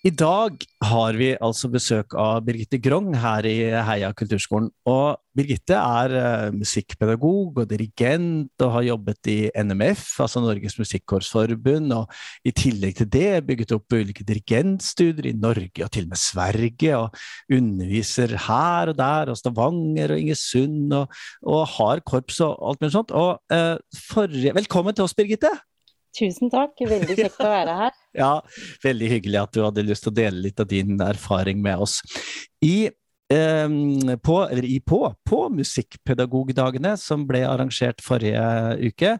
I 0.01 0.09
dag 0.09 0.63
har 0.81 1.13
vi 1.13 1.27
altså 1.45 1.67
besøk 1.69 2.15
av 2.17 2.39
Birgitte 2.47 2.79
Grong 2.81 3.11
her 3.21 3.45
i 3.45 3.67
Heia 3.85 4.07
kulturskolen. 4.17 4.71
Og 4.89 5.19
Birgitte 5.37 5.77
er 5.77 6.15
eh, 6.17 6.55
musikkpedagog 6.57 7.59
og 7.61 7.67
dirigent 7.69 8.65
og 8.65 8.73
har 8.79 8.87
jobbet 8.87 9.29
i 9.29 9.37
NMF, 9.53 10.07
altså 10.25 10.41
Norges 10.41 10.79
Musikkorpsforbund, 10.81 11.93
og 11.93 12.09
i 12.41 12.49
tillegg 12.49 12.97
til 12.97 13.11
det 13.13 13.45
bygget 13.45 13.75
opp 13.77 13.93
ulike 13.93 14.25
dirigentstudier 14.25 15.29
i 15.35 15.37
Norge 15.37 15.85
og 15.85 15.93
til 15.93 16.09
og 16.09 16.15
med 16.15 16.23
Sverige, 16.25 16.97
og 16.97 17.53
underviser 17.61 18.33
her 18.49 18.95
og 18.95 18.97
der, 18.97 19.29
og 19.29 19.37
Stavanger 19.37 20.17
og 20.17 20.25
Ingesund, 20.25 20.97
og, 20.97 21.13
og 21.45 21.67
har 21.77 22.01
korps 22.01 22.41
og 22.41 22.57
alt 22.57 22.81
mulig 22.81 22.97
sånt. 22.97 23.13
Og 23.13 23.37
uh, 23.53 23.75
forrige 24.09 24.57
Velkommen 24.57 24.97
til 24.97 25.05
oss, 25.05 25.13
Birgitte! 25.13 25.53
Tusen 26.17 26.49
takk, 26.49 26.73
veldig 26.81 27.21
kjekt 27.21 27.37
å 27.45 27.53
være 27.53 27.83
her. 27.85 28.00
Ja, 28.17 28.41
veldig 28.83 29.11
hyggelig 29.13 29.39
at 29.39 29.53
du 29.55 29.61
hadde 29.63 29.85
lyst 29.87 30.03
til 30.05 30.11
å 30.11 30.17
dele 30.17 30.47
litt 30.47 30.59
av 30.59 30.67
din 30.71 30.99
erfaring 31.03 31.61
med 31.63 31.85
oss. 31.85 32.01
I 32.63 32.91
Ehm, 33.31 34.17
på, 34.19 34.35
i 34.51 34.79
på, 34.83 34.99
på 35.27 35.39
Musikkpedagogdagene, 35.55 36.95
som 36.99 37.23
ble 37.29 37.43
arrangert 37.47 38.01
forrige 38.03 38.41
uke 38.81 39.13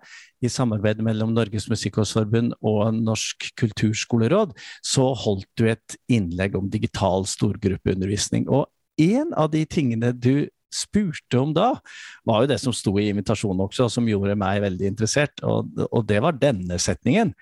i 0.43 0.51
samarbeid 0.51 0.99
mellom 1.05 1.31
Norges 1.35 1.69
Musikkårsforbund 1.71 2.57
og 2.59 2.97
Norsk 2.97 3.51
kulturskoleråd, 3.61 4.55
så 4.83 5.11
holdt 5.15 5.47
du 5.59 5.69
et 5.71 5.99
innlegg 6.11 6.57
om 6.59 6.67
digital 6.73 7.27
storgruppeundervisning. 7.29 8.49
Og 8.51 8.67
en 8.99 9.31
av 9.37 9.53
de 9.53 9.63
tingene 9.69 10.11
du 10.11 10.49
spurte 10.71 11.39
om 11.39 11.51
da, 11.55 11.73
var 12.27 12.43
jo 12.43 12.51
det 12.51 12.59
som 12.63 12.75
sto 12.75 12.93
i 12.99 13.09
invitasjonen 13.11 13.63
også, 13.67 13.89
som 13.91 14.07
gjorde 14.07 14.37
meg 14.39 14.63
veldig 14.63 14.91
interessert, 14.91 15.43
og, 15.43 15.71
og 15.91 16.05
det 16.07 16.21
var 16.23 16.39
denne 16.39 16.79
setningen. 16.79 17.33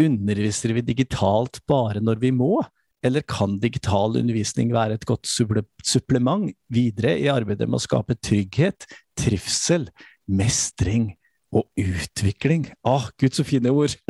Underviser 0.00 0.74
vi 0.74 0.82
digitalt 0.82 1.60
bare 1.70 2.02
når 2.02 2.22
vi 2.22 2.32
må? 2.34 2.58
Eller 3.04 3.24
kan 3.28 3.58
digital 3.60 4.16
undervisning 4.16 4.72
være 4.72 4.96
et 4.96 5.04
godt 5.06 5.28
supplement 5.28 6.48
videre 6.72 7.18
i 7.20 7.28
arbeidet 7.28 7.68
med 7.68 7.76
å 7.76 7.84
skape 7.84 8.16
trygghet, 8.16 8.86
trivsel, 9.18 9.90
mestring 10.24 11.10
og 11.54 11.68
utvikling? 11.78 12.70
Å, 12.80 12.96
ah, 12.96 13.10
gud, 13.20 13.36
så 13.36 13.44
fine 13.46 13.72
ord! 13.74 13.96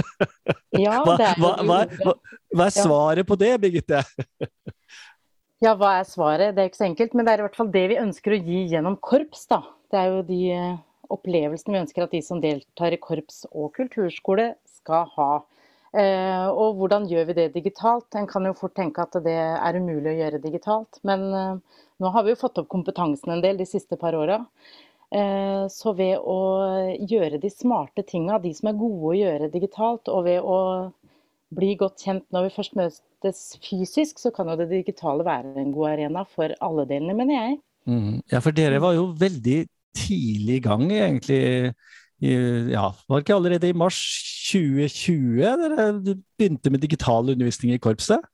Ja, 0.74 1.04
hva, 1.06 1.14
hva, 1.38 1.50
hva, 1.62 2.14
hva, 2.50 2.64
er 2.66 2.72
svaret 2.74 3.28
på 3.28 3.36
det, 3.38 3.52
Birgitte? 3.62 4.00
Ja, 5.62 5.76
hva 5.78 6.00
er 6.00 6.08
svaret? 6.08 6.56
Det 6.56 6.64
er 6.64 6.66
ikke 6.66 6.80
så 6.80 6.88
enkelt, 6.88 7.14
men 7.14 7.26
det 7.26 7.34
er 7.34 7.42
i 7.42 7.44
hvert 7.46 7.58
fall 7.58 7.70
det 7.70 7.84
vi 7.92 7.98
ønsker 8.00 8.34
å 8.34 8.40
gi 8.42 8.64
gjennom 8.72 8.96
korps. 8.98 9.44
da. 9.50 9.60
Det 9.92 10.00
er 10.00 10.08
jo 10.10 10.24
de 10.26 10.40
eh, 10.50 10.80
opplevelsene 11.14 11.76
vi 11.76 11.82
ønsker 11.84 12.06
at 12.06 12.14
de 12.16 12.20
som 12.26 12.42
deltar 12.42 12.96
i 12.96 12.98
korps 12.98 13.44
og 13.52 13.70
kulturskole 13.78 14.50
skal 14.80 15.06
ha. 15.14 15.30
Eh, 15.94 16.46
og 16.50 16.80
hvordan 16.80 17.04
gjør 17.06 17.28
vi 17.28 17.36
det 17.38 17.50
digitalt? 17.54 18.08
En 18.18 18.26
kan 18.26 18.46
jo 18.48 18.54
fort 18.58 18.74
tenke 18.74 19.04
at 19.04 19.14
det 19.22 19.34
er 19.34 19.78
umulig 19.78 20.10
å 20.10 20.16
gjøre 20.18 20.42
digitalt. 20.42 20.98
Men 21.06 21.28
eh, 21.30 21.82
nå 22.02 22.10
har 22.14 22.26
vi 22.26 22.34
jo 22.34 22.40
fått 22.40 22.58
opp 22.62 22.70
kompetansen 22.72 23.36
en 23.36 23.44
del 23.44 23.60
de 23.60 23.68
siste 23.68 23.98
par 24.00 24.16
åra. 24.18 24.40
Eh, 25.14 25.64
så 25.70 25.94
ved 25.94 26.18
å 26.18 26.38
gjøre 26.98 27.38
de 27.42 27.50
smarte 27.52 28.02
tinga, 28.08 28.40
de 28.42 28.50
som 28.56 28.72
er 28.72 28.80
gode 28.80 29.12
å 29.12 29.18
gjøre 29.18 29.52
digitalt, 29.52 30.10
og 30.10 30.26
ved 30.26 30.42
å 30.42 30.58
bli 31.54 31.74
godt 31.78 32.02
kjent 32.02 32.26
når 32.34 32.48
vi 32.48 32.54
først 32.56 32.74
møtes 32.78 33.44
fysisk, 33.62 34.18
så 34.18 34.32
kan 34.34 34.50
jo 34.50 34.58
det 34.58 34.72
digitale 34.72 35.26
være 35.26 35.54
en 35.62 35.70
god 35.76 35.92
arena 35.92 36.24
for 36.26 36.56
alle 36.64 36.88
delene, 36.90 37.14
mener 37.14 37.38
jeg. 37.38 37.60
Mm. 37.86 38.18
Ja, 38.32 38.40
for 38.42 38.56
dere 38.56 38.82
var 38.82 38.96
jo 38.96 39.12
veldig 39.20 39.60
tidlig 39.94 40.58
i 40.58 40.64
gang, 40.64 40.88
egentlig 40.90 41.44
ja, 42.72 42.88
var 43.06 43.20
det 43.20 43.24
ikke 43.26 43.36
allerede 43.38 43.70
i 43.70 43.76
mars 43.76 43.98
2020 44.48 45.42
dere 45.60 45.88
begynte 46.04 46.72
med 46.72 46.82
digital 46.84 47.32
undervisning 47.34 47.74
i 47.74 47.82
korpset? 47.82 48.24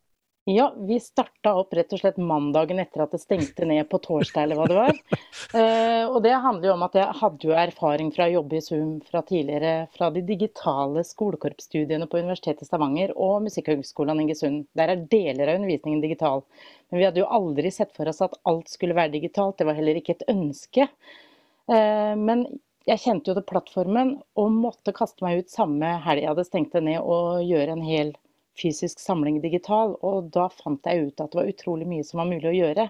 Ja, 0.49 0.75
vi 0.78 0.97
starta 1.00 1.52
opp 1.61 1.75
rett 1.76 1.92
og 1.92 2.00
slett 2.00 2.16
mandagen 2.16 2.80
etter 2.80 3.04
at 3.04 3.12
det 3.12 3.20
stengte 3.20 3.66
ned 3.68 3.85
på 3.90 4.00
torsdag, 4.02 4.47
eller 4.47 4.59
hva 4.59 4.68
det 4.70 4.78
var. 4.78 5.00
Eh, 5.50 6.04
og 6.06 6.20
det 6.23 6.30
handler 6.44 6.68
jo 6.68 6.73
om 6.76 6.82
at 6.85 6.94
jeg 6.94 7.16
hadde 7.18 7.47
jo 7.49 7.54
erfaring 7.59 8.11
fra 8.14 8.28
å 8.28 8.32
jobbe 8.37 8.59
i 8.59 8.62
Zoom 8.62 8.90
fra 9.02 9.23
tidligere, 9.26 9.88
fra 9.97 10.11
de 10.14 10.20
digitale 10.23 11.02
skolekorpsstudiene 11.06 12.06
på 12.06 12.20
Universitetet 12.23 12.62
i 12.62 12.68
Stavanger 12.68 13.11
og 13.18 13.40
Musikkhøgskolen 13.49 14.23
Ingesund. 14.23 14.68
Der 14.78 14.92
er 14.92 15.02
deler 15.11 15.50
av 15.50 15.59
undervisningen 15.59 16.04
digital. 16.04 16.44
Men 16.90 17.00
vi 17.00 17.09
hadde 17.09 17.23
jo 17.25 17.30
aldri 17.35 17.73
sett 17.75 17.90
for 17.97 18.11
oss 18.12 18.23
at 18.23 18.38
alt 18.47 18.70
skulle 18.70 18.94
være 18.94 19.16
digitalt, 19.16 19.59
det 19.59 19.66
var 19.66 19.78
heller 19.80 19.99
ikke 19.99 20.20
et 20.20 20.26
ønske. 20.30 20.87
Eh, 20.87 22.14
men 22.20 22.47
jeg 22.90 23.02
kjente 23.04 23.30
jo 23.30 23.37
til 23.38 23.47
plattformen 23.47 24.16
og 24.40 24.50
måtte 24.54 24.94
kaste 24.97 25.23
meg 25.25 25.44
ut 25.44 25.52
samme 25.52 25.94
helg 26.04 26.25
jeg 26.25 26.32
hadde 26.32 26.47
stengt 26.49 26.75
det 26.75 26.82
ned 26.88 27.00
og 27.00 27.44
gjøre 27.47 27.76
en 27.76 27.87
hel 27.87 28.12
fysisk 28.61 29.00
samling 29.00 29.40
digital. 29.42 29.94
Og 30.06 30.30
da 30.35 30.49
fant 30.52 30.87
jeg 30.87 31.11
ut 31.11 31.23
at 31.23 31.32
det 31.32 31.40
var 31.40 31.50
utrolig 31.52 31.88
mye 31.88 32.06
som 32.06 32.23
var 32.23 32.30
mulig 32.32 32.50
å 32.50 32.56
gjøre. 32.56 32.88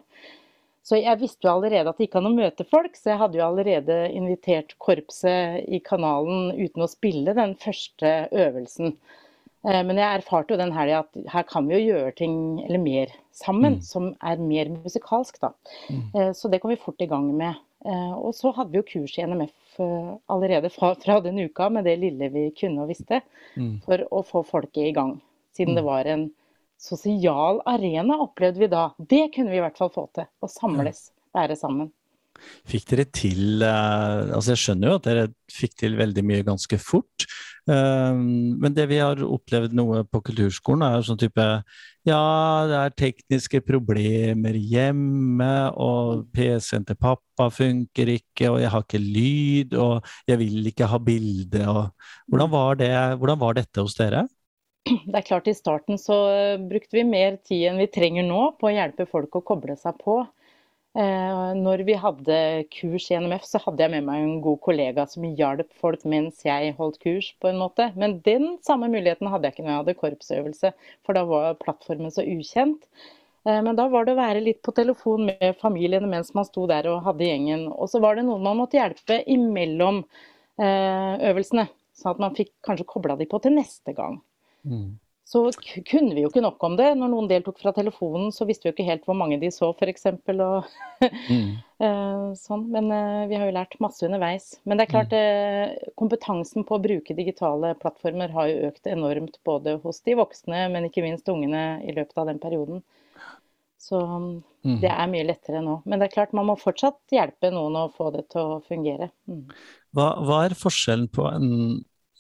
Så 0.87 0.97
jeg 0.97 1.21
visste 1.21 1.47
jo 1.47 1.53
allerede 1.53 1.91
at 1.91 1.99
det 2.01 2.09
gikk 2.09 2.17
an 2.19 2.31
å 2.31 2.35
møte 2.35 2.65
folk, 2.67 2.95
så 2.97 3.13
jeg 3.13 3.21
hadde 3.21 3.39
jo 3.39 3.45
allerede 3.47 3.99
invitert 4.17 4.73
korpset 4.81 5.69
i 5.69 5.79
kanalen 5.85 6.55
uten 6.57 6.87
å 6.87 6.89
spille 6.91 7.37
den 7.37 7.53
første 7.61 8.15
øvelsen. 8.33 8.97
Eh, 9.69 9.83
men 9.85 10.01
jeg 10.01 10.23
erfarte 10.23 10.55
jo 10.55 10.61
den 10.61 10.73
helga 10.73 11.03
at 11.05 11.21
her 11.35 11.45
kan 11.51 11.69
vi 11.69 11.77
jo 11.77 11.93
gjøre 11.93 12.15
ting, 12.19 12.37
eller 12.65 12.81
mer, 12.81 13.13
sammen, 13.37 13.77
mm. 13.77 13.85
som 13.85 14.09
er 14.25 14.41
mer 14.41 14.73
musikalsk, 14.73 15.37
da. 15.45 15.53
Mm. 15.93 16.01
Eh, 16.15 16.33
så 16.37 16.49
det 16.49 16.63
kom 16.63 16.73
vi 16.73 16.81
fort 16.81 17.05
i 17.05 17.11
gang 17.11 17.29
med. 17.37 17.61
Eh, 17.85 18.13
og 18.13 18.35
så 18.37 18.53
hadde 18.57 18.75
vi 18.75 18.81
jo 18.81 18.87
kurs 18.89 19.15
i 19.17 19.25
NMF 19.25 19.81
eh, 19.81 20.11
allerede 20.33 20.69
fra, 20.73 20.93
fra 21.01 21.21
den 21.25 21.39
uka 21.41 21.71
med 21.73 21.87
det 21.89 21.97
lille 22.03 22.29
vi 22.33 22.51
kunne 22.57 22.85
og 22.85 22.91
visste, 22.93 23.23
mm. 23.57 23.79
for 23.87 24.05
å 24.13 24.23
få 24.27 24.45
folket 24.49 24.91
i 24.91 24.97
gang. 24.97 25.17
Siden 25.57 25.73
mm. 25.75 25.79
det 25.79 25.87
var 25.87 26.11
en 26.11 26.27
sosial 26.81 27.63
arena, 27.69 28.19
opplevde 28.25 28.61
vi 28.61 28.71
da. 28.73 28.91
Det 28.99 29.29
kunne 29.35 29.53
vi 29.53 29.61
i 29.61 29.65
hvert 29.65 29.81
fall 29.81 29.93
få 29.95 30.07
til. 30.17 30.29
Å 30.41 30.49
samles, 30.49 31.11
være 31.37 31.57
sammen. 31.57 31.91
Fikk 32.69 32.89
dere 32.93 33.07
til 33.15 33.63
uh, 33.65 34.31
Altså, 34.35 34.55
jeg 34.55 34.63
skjønner 34.65 34.91
jo 34.91 34.99
at 34.99 35.07
dere 35.07 35.29
fikk 35.51 35.77
til 35.83 35.97
veldig 35.99 36.25
mye 36.27 36.47
ganske 36.47 36.79
fort. 36.81 37.27
Uh, 37.69 38.17
men 38.17 38.75
det 38.77 38.87
vi 38.91 39.01
har 39.03 39.21
opplevd 39.25 39.77
noe 39.77 40.03
på 40.09 40.23
kulturskolen, 40.31 40.85
er 40.87 40.99
jo 40.99 41.07
sånn 41.11 41.21
type 41.21 41.47
Ja, 42.09 42.23
det 42.71 42.79
er 42.81 42.97
tekniske 43.05 43.61
problemer 43.67 44.57
hjemme, 44.57 45.53
og 45.77 46.27
PC-en 46.35 46.87
til 46.89 46.99
pappa 47.01 47.51
funker 47.53 48.15
ikke, 48.17 48.49
og 48.49 48.61
jeg 48.63 48.73
har 48.73 48.87
ikke 48.87 49.03
lyd, 49.05 49.77
og 49.77 50.13
jeg 50.31 50.41
vil 50.41 50.73
ikke 50.73 50.89
ha 50.91 51.01
bilde, 51.05 51.65
og 51.69 52.31
hvordan 52.31 52.53
var, 52.55 52.81
det, 52.81 52.93
hvordan 53.21 53.43
var 53.43 53.59
dette 53.61 53.85
hos 53.85 53.99
dere? 54.01 54.27
Det 54.89 55.13
er 55.13 55.27
klart 55.27 55.49
I 55.51 55.55
starten 55.55 55.99
så 56.01 56.17
brukte 56.71 56.97
vi 56.97 57.05
mer 57.05 57.37
tid 57.45 57.69
enn 57.69 57.81
vi 57.83 57.91
trenger 57.93 58.25
nå 58.27 58.43
på 58.61 58.71
å 58.71 58.75
hjelpe 58.75 59.07
folk 59.09 59.37
å 59.37 59.45
koble 59.53 59.77
seg 59.79 59.99
på. 60.01 60.23
Eh, 60.99 61.51
når 61.55 61.85
vi 61.87 61.95
hadde 61.95 62.37
kurs 62.75 63.05
i 63.13 63.19
NMF, 63.23 63.45
så 63.47 63.61
hadde 63.63 63.85
jeg 63.85 63.93
med 63.93 64.09
meg 64.09 64.25
en 64.25 64.41
god 64.43 64.59
kollega 64.65 65.05
som 65.07 65.27
hjalp 65.39 65.69
folk 65.79 66.03
mens 66.11 66.41
jeg 66.43 66.73
holdt 66.81 66.99
kurs, 67.05 67.29
på 67.39 67.51
en 67.51 67.61
måte. 67.61 67.93
Men 68.01 68.19
den 68.27 68.57
samme 68.67 68.89
muligheten 68.91 69.31
hadde 69.31 69.47
jeg 69.47 69.55
ikke 69.55 69.67
når 69.67 69.73
jeg 69.73 69.83
hadde 69.85 69.97
korpsøvelse, 70.01 70.73
for 71.07 71.19
da 71.19 71.23
var 71.31 71.61
plattformen 71.63 72.11
så 72.15 72.25
ukjent. 72.27 72.89
Eh, 73.47 73.61
men 73.63 73.79
da 73.79 73.87
var 73.93 74.09
det 74.09 74.17
å 74.17 74.21
være 74.21 74.43
litt 74.43 74.63
på 74.67 74.75
telefon 74.75 75.29
med 75.31 75.61
familiene 75.61 76.11
mens 76.11 76.35
man 76.35 76.49
sto 76.49 76.67
der 76.71 76.91
og 76.91 77.05
hadde 77.07 77.29
gjengen. 77.29 77.69
Og 77.71 77.93
så 77.93 78.03
var 78.03 78.19
det 78.19 78.27
noen 78.27 78.43
man 78.49 78.59
måtte 78.59 78.81
hjelpe 78.81 79.21
imellom 79.31 80.03
eh, 80.59 81.15
øvelsene, 81.31 81.69
sånn 81.95 82.17
at 82.17 82.25
man 82.27 82.35
fikk 82.35 82.57
kanskje 82.67 82.89
kobla 82.91 83.15
de 83.21 83.31
på 83.31 83.39
til 83.45 83.55
neste 83.61 83.95
gang. 83.95 84.19
Mm 84.67 84.99
så 85.31 85.41
kunne 85.87 86.15
vi 86.17 86.25
jo 86.25 86.29
ikke 86.31 86.43
nok 86.43 86.63
om 86.67 86.75
det. 86.75 86.89
Når 86.99 87.11
noen 87.13 87.29
deltok 87.31 87.61
fra 87.63 87.71
telefonen, 87.75 88.33
så 88.35 88.43
visste 88.49 88.67
vi 88.67 88.71
jo 88.71 88.75
ikke 88.75 88.87
helt 88.89 89.05
hvor 89.07 89.15
mange 89.15 89.37
de 89.39 89.51
så, 89.55 89.71
f.eks. 89.71 90.09
mm. 90.19 91.51
Eh, 91.81 92.25
sånn. 92.37 92.67
Men 92.75 92.91
uh, 92.93 93.23
vi 93.25 93.39
har 93.41 93.47
jo 93.49 93.55
lært 93.57 93.79
masse 93.81 94.05
underveis. 94.05 94.51
Men 94.69 94.77
det 94.77 94.85
er 94.85 94.91
klart, 94.91 95.15
uh, 95.17 95.93
kompetansen 95.97 96.67
på 96.69 96.77
å 96.77 96.83
bruke 96.85 97.17
digitale 97.17 97.71
plattformer 97.81 98.35
har 98.35 98.51
jo 98.51 98.67
økt 98.69 98.91
enormt 98.91 99.39
både 99.49 99.79
hos 99.81 100.03
de 100.05 100.19
voksne, 100.19 100.67
men 100.75 100.91
ikke 100.91 101.07
minst 101.07 101.31
ungene 101.33 101.79
i 101.89 101.95
løpet 101.97 102.21
av 102.21 102.29
den 102.29 102.43
perioden. 102.43 102.83
Så 103.81 103.97
mm. 103.97 104.77
det 104.83 104.93
er 104.93 105.09
mye 105.15 105.25
lettere 105.31 105.65
nå. 105.65 105.79
Men 105.89 106.03
det 106.03 106.11
er 106.11 106.17
klart, 106.19 106.37
man 106.37 106.51
må 106.51 106.59
fortsatt 106.61 107.01
hjelpe 107.17 107.49
noen 107.55 107.81
å 107.81 107.87
få 107.95 108.11
det 108.19 108.27
til 108.35 108.59
å 108.59 108.61
fungere. 108.67 109.09
Mm. 109.31 109.47
Hva, 109.97 110.11
hva, 110.21 110.45
er 110.51 110.59
forskjellen 110.59 111.09
på 111.17 111.31
en, 111.31 111.51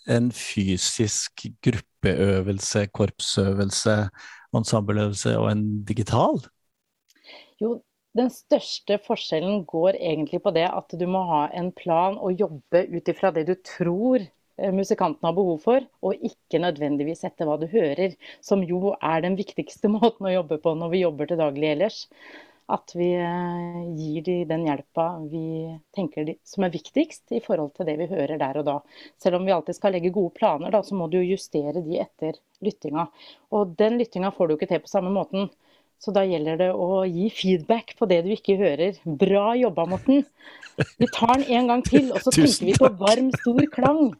en 0.08 0.32
fysisk 0.32 1.50
gruppe? 1.60 1.89
Gruppeøvelse, 2.00 2.86
korpsøvelse, 2.92 4.08
ensembleøvelse 4.54 5.36
og 5.38 5.52
en 5.52 5.84
digital? 5.84 6.40
Jo, 7.60 7.80
den 8.16 8.30
største 8.30 8.98
forskjellen 9.06 9.64
går 9.66 9.96
egentlig 10.00 10.42
på 10.42 10.50
det 10.50 10.66
at 10.66 10.90
du 10.98 11.06
må 11.06 11.22
ha 11.28 11.48
en 11.54 11.72
plan 11.72 12.18
og 12.18 12.32
jobbe 12.40 12.86
ut 12.90 13.08
ifra 13.08 13.30
det 13.30 13.46
du 13.46 13.54
tror 13.54 14.18
eh, 14.18 14.72
musikanten 14.72 15.24
har 15.26 15.34
behov 15.34 15.60
for, 15.60 15.80
og 16.02 16.14
ikke 16.16 16.58
nødvendigvis 16.58 17.24
etter 17.24 17.46
hva 17.46 17.58
du 17.60 17.68
hører, 17.70 18.16
som 18.42 18.62
jo 18.64 18.96
er 19.00 19.20
den 19.22 19.36
viktigste 19.36 19.88
måten 19.96 20.26
å 20.26 20.34
jobbe 20.40 20.58
på 20.58 20.74
når 20.74 20.90
vi 20.90 21.04
jobber 21.04 21.26
til 21.26 21.38
daglig 21.38 21.74
ellers. 21.76 22.06
At 22.70 22.92
vi 22.94 23.08
eh, 23.18 23.80
gir 23.98 24.22
de 24.26 24.36
den 24.48 24.66
hjelpa 24.68 25.06
vi 25.30 25.72
tenker 25.96 26.28
de, 26.28 26.36
som 26.46 26.66
er 26.66 26.74
viktigst 26.74 27.34
i 27.34 27.40
forhold 27.42 27.74
til 27.76 27.88
det 27.88 27.96
vi 27.98 28.10
hører 28.12 28.38
der 28.40 28.60
og 28.60 28.68
da. 28.68 28.76
Selv 29.20 29.40
om 29.40 29.48
vi 29.48 29.54
alltid 29.54 29.78
skal 29.78 29.96
legge 29.96 30.12
gode 30.14 30.34
planer, 30.38 30.70
da, 30.74 30.84
så 30.86 30.98
må 30.98 31.08
du 31.10 31.18
justere 31.18 31.82
de 31.82 31.98
etter 32.04 32.38
lyttinga. 32.64 33.08
Og 33.56 33.74
den 33.80 33.98
lyttinga 33.98 34.30
får 34.36 34.48
du 34.48 34.56
ikke 34.56 34.70
til 34.70 34.84
på 34.84 34.92
samme 34.92 35.12
måten. 35.14 35.50
Så 36.00 36.14
da 36.16 36.22
gjelder 36.24 36.56
det 36.56 36.70
å 36.72 37.02
gi 37.04 37.26
feedback 37.34 37.92
på 37.98 38.08
det 38.08 38.22
du 38.24 38.30
ikke 38.32 38.56
hører. 38.56 38.96
Bra 39.04 39.50
jobba, 39.58 39.84
Morten. 39.90 40.22
Vi 40.96 41.08
tar 41.12 41.34
den 41.34 41.50
en 41.58 41.68
gang 41.74 41.84
til, 41.84 42.08
og 42.14 42.22
så 42.24 42.32
tenker 42.38 42.70
vi 42.70 42.78
på 42.78 42.88
varm, 43.02 43.28
stor 43.42 43.66
klang. 43.74 44.14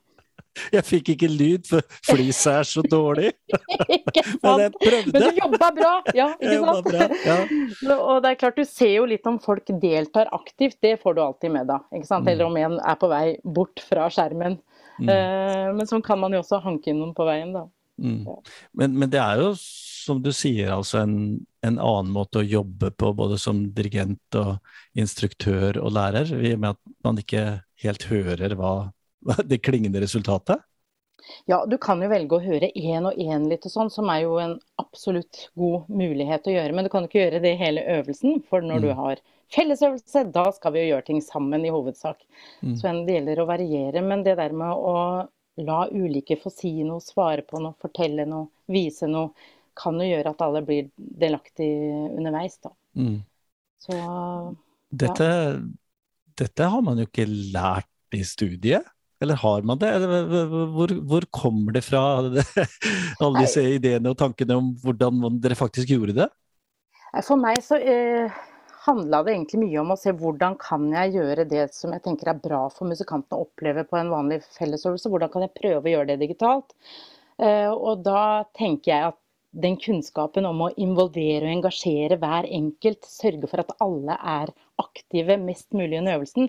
Jeg 0.75 0.83
fikk 0.87 1.13
ikke 1.15 1.29
lyd, 1.31 1.67
for 1.69 1.99
fliset 2.09 2.53
er 2.53 2.67
så 2.67 2.83
dårlig. 2.83 3.31
Men 4.43 4.65
jeg 4.65 4.73
prøvde. 4.77 5.13
Men 5.15 5.23
du 5.25 5.41
jobba 5.41 5.71
bra, 5.77 5.93
ja. 6.17 6.29
Ikke 6.43 6.61
sant? 6.65 6.89
Bra, 6.91 7.09
ja. 7.27 7.97
Og 7.97 8.23
det 8.25 8.33
er 8.33 8.41
klart, 8.41 8.59
du 8.59 8.69
ser 8.69 8.95
jo 8.97 9.07
litt 9.09 9.27
om 9.31 9.39
folk 9.43 9.71
deltar 9.83 10.31
aktivt, 10.37 10.81
det 10.83 10.97
får 11.03 11.17
du 11.17 11.23
alltid 11.25 11.55
med 11.55 11.71
da. 11.71 11.81
Ikke 11.95 12.09
sant? 12.09 12.31
Eller 12.31 12.49
om 12.49 12.59
en 12.61 12.79
er 12.81 12.99
på 13.01 13.11
vei 13.11 13.25
bort 13.45 13.83
fra 13.87 14.09
skjermen. 14.13 14.59
Mm. 15.01 15.09
Uh, 15.09 15.69
men 15.79 15.89
sånn 15.89 16.05
kan 16.05 16.21
man 16.21 16.35
jo 16.35 16.43
også 16.43 16.61
hanke 16.65 16.93
inn 16.93 17.01
noen 17.01 17.15
på 17.17 17.25
veien, 17.29 17.55
da. 17.57 17.69
Mm. 18.01 18.25
Men, 18.73 18.95
men, 18.97 19.09
det 19.13 19.21
er 19.21 19.41
jo, 19.43 19.51
som 19.61 20.23
du 20.25 20.31
sier, 20.33 20.73
altså 20.73 21.03
en, 21.03 21.17
en, 21.67 21.77
annen 21.77 22.13
måte 22.15 22.41
å 22.41 22.47
jobbe 22.47 22.93
på, 22.97 23.13
både 23.17 23.37
som 23.41 23.67
dirigent 23.77 24.39
og 24.41 24.57
instruktør 24.99 25.79
og 25.83 25.93
lærer, 25.99 26.33
i 26.41 26.55
og 26.57 26.63
med 26.63 26.77
at 26.77 26.97
man 27.07 27.21
ikke 27.21 27.45
helt 27.85 28.07
hører 28.09 28.57
hva 28.57 28.73
det 29.51 29.63
klingende 29.65 30.03
resultatet? 30.03 30.63
Ja, 31.45 31.67
du 31.67 31.77
kan 31.79 32.01
jo 32.03 32.09
velge 32.11 32.37
å 32.37 32.43
høre 32.43 32.71
én 32.75 33.07
og 33.07 33.19
én 33.21 33.45
litt 33.51 33.67
og 33.69 33.73
sånn, 33.73 33.91
som 33.93 34.09
er 34.13 34.25
jo 34.25 34.39
en 34.43 34.57
absolutt 34.81 35.47
god 35.59 35.91
mulighet 35.93 36.49
å 36.49 36.55
gjøre. 36.55 36.75
Men 36.75 36.87
du 36.87 36.93
kan 36.93 37.07
ikke 37.07 37.21
gjøre 37.21 37.43
det 37.45 37.53
hele 37.61 37.85
øvelsen, 37.99 38.41
for 38.49 38.65
når 38.65 38.81
mm. 38.81 38.87
du 38.87 38.91
har 38.99 39.23
fellesøvelse, 39.55 40.25
da 40.35 40.47
skal 40.55 40.75
vi 40.75 40.85
jo 40.85 40.95
gjøre 40.95 41.07
ting 41.11 41.21
sammen 41.25 41.67
i 41.67 41.73
hovedsak. 41.75 42.23
Mm. 42.63 42.75
Så 42.79 42.95
det 43.07 43.19
gjelder 43.19 43.43
å 43.43 43.49
variere. 43.51 44.03
Men 44.07 44.25
det 44.27 44.39
der 44.41 44.55
med 44.57 44.75
å 44.75 44.97
la 45.61 45.81
ulike 45.93 46.39
få 46.41 46.53
si 46.55 46.73
noe, 46.87 47.03
svare 47.05 47.45
på 47.47 47.61
noe, 47.63 47.77
fortelle 47.83 48.27
noe, 48.29 48.49
vise 48.71 49.09
noe, 49.11 49.35
kan 49.81 50.01
jo 50.01 50.09
gjøre 50.09 50.33
at 50.35 50.43
alle 50.45 50.63
blir 50.67 50.89
delaktige 50.97 52.09
underveis, 52.11 52.59
da. 52.63 52.73
Mm. 52.99 53.21
Så 53.81 53.97
dette, 54.91 55.29
dette 56.37 56.67
har 56.69 56.83
man 56.85 56.99
jo 57.01 57.07
ikke 57.09 57.25
lært 57.29 57.89
i 58.17 58.21
studiet? 58.27 58.85
Eller 59.21 59.37
har 59.37 59.65
man 59.69 59.81
det? 59.81 59.91
Hvor, 60.75 60.95
hvor 61.11 61.27
kommer 61.35 61.77
det 61.77 61.83
fra, 61.85 62.03
alle 63.25 63.43
disse 63.43 63.65
ideene 63.77 64.13
og 64.13 64.19
tankene 64.21 64.57
om 64.57 64.71
hvordan 64.81 65.41
dere 65.43 65.59
faktisk 65.59 65.93
gjorde 65.93 66.17
det? 66.23 66.31
For 67.27 67.37
meg 67.41 67.61
så 67.65 67.77
eh, 67.77 68.41
handla 68.87 69.23
det 69.27 69.35
egentlig 69.35 69.61
mye 69.65 69.81
om 69.83 69.93
å 69.93 69.99
se 70.01 70.15
hvordan 70.17 70.57
kan 70.61 70.87
jeg 70.95 71.17
gjøre 71.19 71.47
det 71.51 71.67
som 71.77 71.93
jeg 71.95 72.05
tenker 72.05 72.33
er 72.33 72.43
bra 72.43 72.63
for 72.73 72.89
musikantene 72.89 73.39
å 73.39 73.49
oppleve 73.49 73.85
på 73.89 73.99
en 74.01 74.13
vanlig 74.13 74.41
fellesøvelse. 74.57 75.11
Hvordan 75.13 75.33
kan 75.33 75.45
jeg 75.47 75.57
prøve 75.59 75.83
å 75.85 75.95
gjøre 75.97 76.13
det 76.13 76.21
digitalt? 76.23 76.73
Eh, 77.41 77.69
og 77.69 78.07
da 78.07 78.47
tenker 78.57 78.93
jeg 78.95 79.11
at 79.11 79.19
den 79.51 79.77
kunnskapen 79.81 80.47
om 80.47 80.63
å 80.67 80.71
involvere 80.79 81.49
og 81.49 81.55
engasjere 81.57 82.19
hver 82.21 82.47
enkelt, 82.47 83.07
sørge 83.09 83.51
for 83.51 83.63
at 83.63 83.73
alle 83.83 84.15
er 84.15 84.53
aktive 84.81 85.37
mest 85.43 85.75
mulig 85.77 85.99
under 85.99 86.19
øvelsen, 86.19 86.49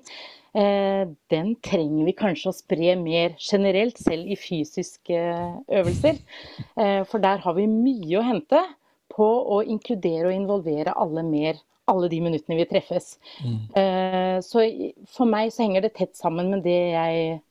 eh, 0.53 1.09
den 1.33 1.55
trenger 1.65 2.05
vi 2.07 2.13
kanskje 2.17 2.51
å 2.51 2.55
spre 2.55 2.95
mer 2.99 3.35
generelt, 3.41 3.97
selv 3.97 4.29
i 4.29 4.37
fysiske 4.39 5.17
øvelser. 5.67 6.21
Eh, 6.77 7.03
for 7.09 7.19
der 7.19 7.41
har 7.43 7.57
vi 7.57 7.67
mye 7.67 8.19
å 8.19 8.25
hente 8.27 8.61
på 9.11 9.27
å 9.27 9.63
inkludere 9.65 10.29
og 10.29 10.37
involvere 10.37 10.95
alle 10.95 11.23
mer 11.23 11.59
alle 11.91 12.07
de 12.07 12.21
minuttene 12.23 12.55
vi 12.55 12.63
treffes. 12.69 13.17
Mm. 13.43 14.39
Så 14.45 14.61
for 15.11 15.27
meg 15.27 15.49
så 15.51 15.65
henger 15.65 15.81
det 15.83 15.95
tett 15.97 16.15
sammen 16.15 16.47
med 16.53 16.61
det 16.63 16.93
jeg 16.93 17.41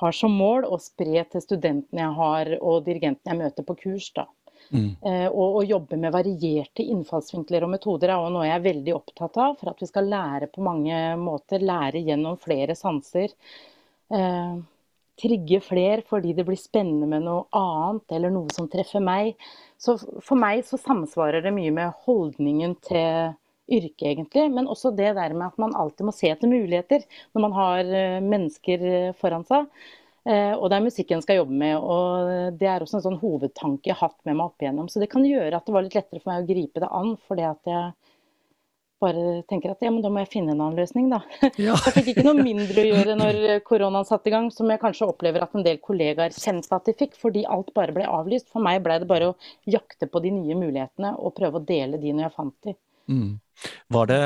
har 0.00 0.16
som 0.16 0.32
mål 0.34 0.66
å 0.66 0.78
spre 0.80 1.22
til 1.30 1.44
studentene 1.44 2.02
jeg 2.02 2.16
har 2.16 2.50
og 2.58 2.84
dirigentene 2.88 3.34
jeg 3.34 3.40
møter 3.44 3.66
på 3.68 3.76
kurs. 3.84 4.08
da. 4.16 4.26
Mm. 4.70 4.90
Uh, 5.02 5.28
og 5.28 5.60
å 5.60 5.64
jobbe 5.66 5.98
med 5.98 6.14
varierte 6.14 6.84
innfallsvinkler 6.86 7.66
og 7.66 7.72
metoder 7.72 8.12
er 8.12 8.20
også 8.20 8.34
noe 8.36 8.46
jeg 8.46 8.56
er 8.58 8.66
veldig 8.68 8.94
opptatt 8.96 9.40
av. 9.42 9.56
For 9.60 9.72
at 9.72 9.82
vi 9.82 9.90
skal 9.90 10.10
lære 10.12 10.50
på 10.54 10.64
mange 10.66 11.00
måter. 11.20 11.64
Lære 11.64 12.04
gjennom 12.06 12.38
flere 12.40 12.78
sanser. 12.78 13.34
Eh, 14.10 14.54
trigge 15.20 15.60
fler 15.62 16.02
fordi 16.08 16.32
det 16.34 16.46
blir 16.48 16.58
spennende 16.58 17.06
med 17.10 17.26
noe 17.26 17.44
annet, 17.56 18.06
eller 18.16 18.32
noe 18.34 18.50
som 18.54 18.68
treffer 18.70 19.02
meg. 19.04 19.36
Så 19.80 19.96
for 20.00 20.38
meg 20.40 20.64
så 20.66 20.80
samsvarer 20.80 21.44
det 21.44 21.54
mye 21.54 21.72
med 21.74 22.02
holdningen 22.06 22.74
til 22.86 23.36
yrke, 23.70 24.10
egentlig. 24.10 24.48
Men 24.52 24.68
også 24.70 24.92
det 24.96 25.12
der 25.18 25.34
med 25.36 25.50
at 25.50 25.60
man 25.62 25.76
alltid 25.78 26.08
må 26.08 26.14
se 26.16 26.32
etter 26.32 26.50
muligheter 26.50 27.06
når 27.34 27.46
man 27.46 27.56
har 27.56 27.94
eh, 28.02 28.20
mennesker 28.24 28.86
eh, 28.92 29.16
foran 29.20 29.46
seg. 29.48 29.68
Eh, 30.28 30.52
og 30.52 30.66
det 30.68 30.76
er 30.76 30.84
musikken 30.84 31.16
jeg 31.16 31.24
skal 31.24 31.40
jobbe 31.40 31.56
med. 31.62 31.76
og 31.80 32.58
Det 32.60 32.68
er 32.68 32.84
også 32.84 32.98
en 33.00 33.06
sånn 33.08 33.20
hovedtanke 33.22 33.90
jeg 33.90 33.96
har 33.96 34.10
hatt 34.10 34.20
med 34.28 34.36
meg 34.36 34.50
opp 34.50 34.64
igjennom. 34.64 34.90
Så 34.92 35.02
det 35.02 35.10
kan 35.12 35.26
gjøre 35.26 35.56
at 35.56 35.66
det 35.66 35.74
var 35.76 35.86
litt 35.86 35.96
lettere 35.96 36.22
for 36.22 36.32
meg 36.32 36.44
å 36.44 36.50
gripe 36.50 36.82
det 36.82 36.90
an. 37.00 37.14
fordi 37.28 37.46
at 37.48 37.70
jeg 37.70 37.92
bare 39.00 39.42
tenker 39.48 39.72
at 39.72 39.80
ja, 39.80 39.88
men 39.88 40.02
da 40.04 40.10
må 40.12 40.20
jeg 40.20 40.28
finne 40.34 40.52
en 40.52 40.60
annen 40.60 40.76
løsning, 40.76 41.08
da. 41.08 41.22
Ja. 41.56 41.72
jeg 41.86 41.94
fikk 41.96 42.10
ikke 42.12 42.26
noe 42.26 42.44
mindre 42.44 42.82
å 42.82 42.90
gjøre 42.90 43.16
når 43.16 43.38
koronaen 43.64 44.04
satte 44.04 44.28
i 44.28 44.34
gang, 44.34 44.50
som 44.52 44.68
jeg 44.68 44.82
kanskje 44.82 45.08
opplever 45.08 45.46
at 45.46 45.56
en 45.56 45.64
del 45.64 45.80
kollegaer 45.80 46.36
kjente 46.36 46.76
at 46.76 46.90
de 46.90 46.96
fikk, 46.98 47.16
fordi 47.20 47.46
alt 47.48 47.72
bare 47.76 47.96
ble 47.96 48.04
avlyst. 48.04 48.50
For 48.52 48.60
meg 48.64 48.82
ble 48.84 49.00
det 49.00 49.08
bare 49.08 49.32
å 49.32 49.36
jakte 49.64 50.10
på 50.10 50.20
de 50.20 50.34
nye 50.36 50.58
mulighetene 50.58 51.14
og 51.16 51.32
prøve 51.38 51.62
å 51.62 51.64
dele 51.64 52.00
de 52.02 52.12
når 52.12 52.28
jeg 52.28 52.36
fant 52.36 52.68
de. 52.68 52.76
Mm. 53.10 53.32
Var 53.96 54.12
det, 54.12 54.22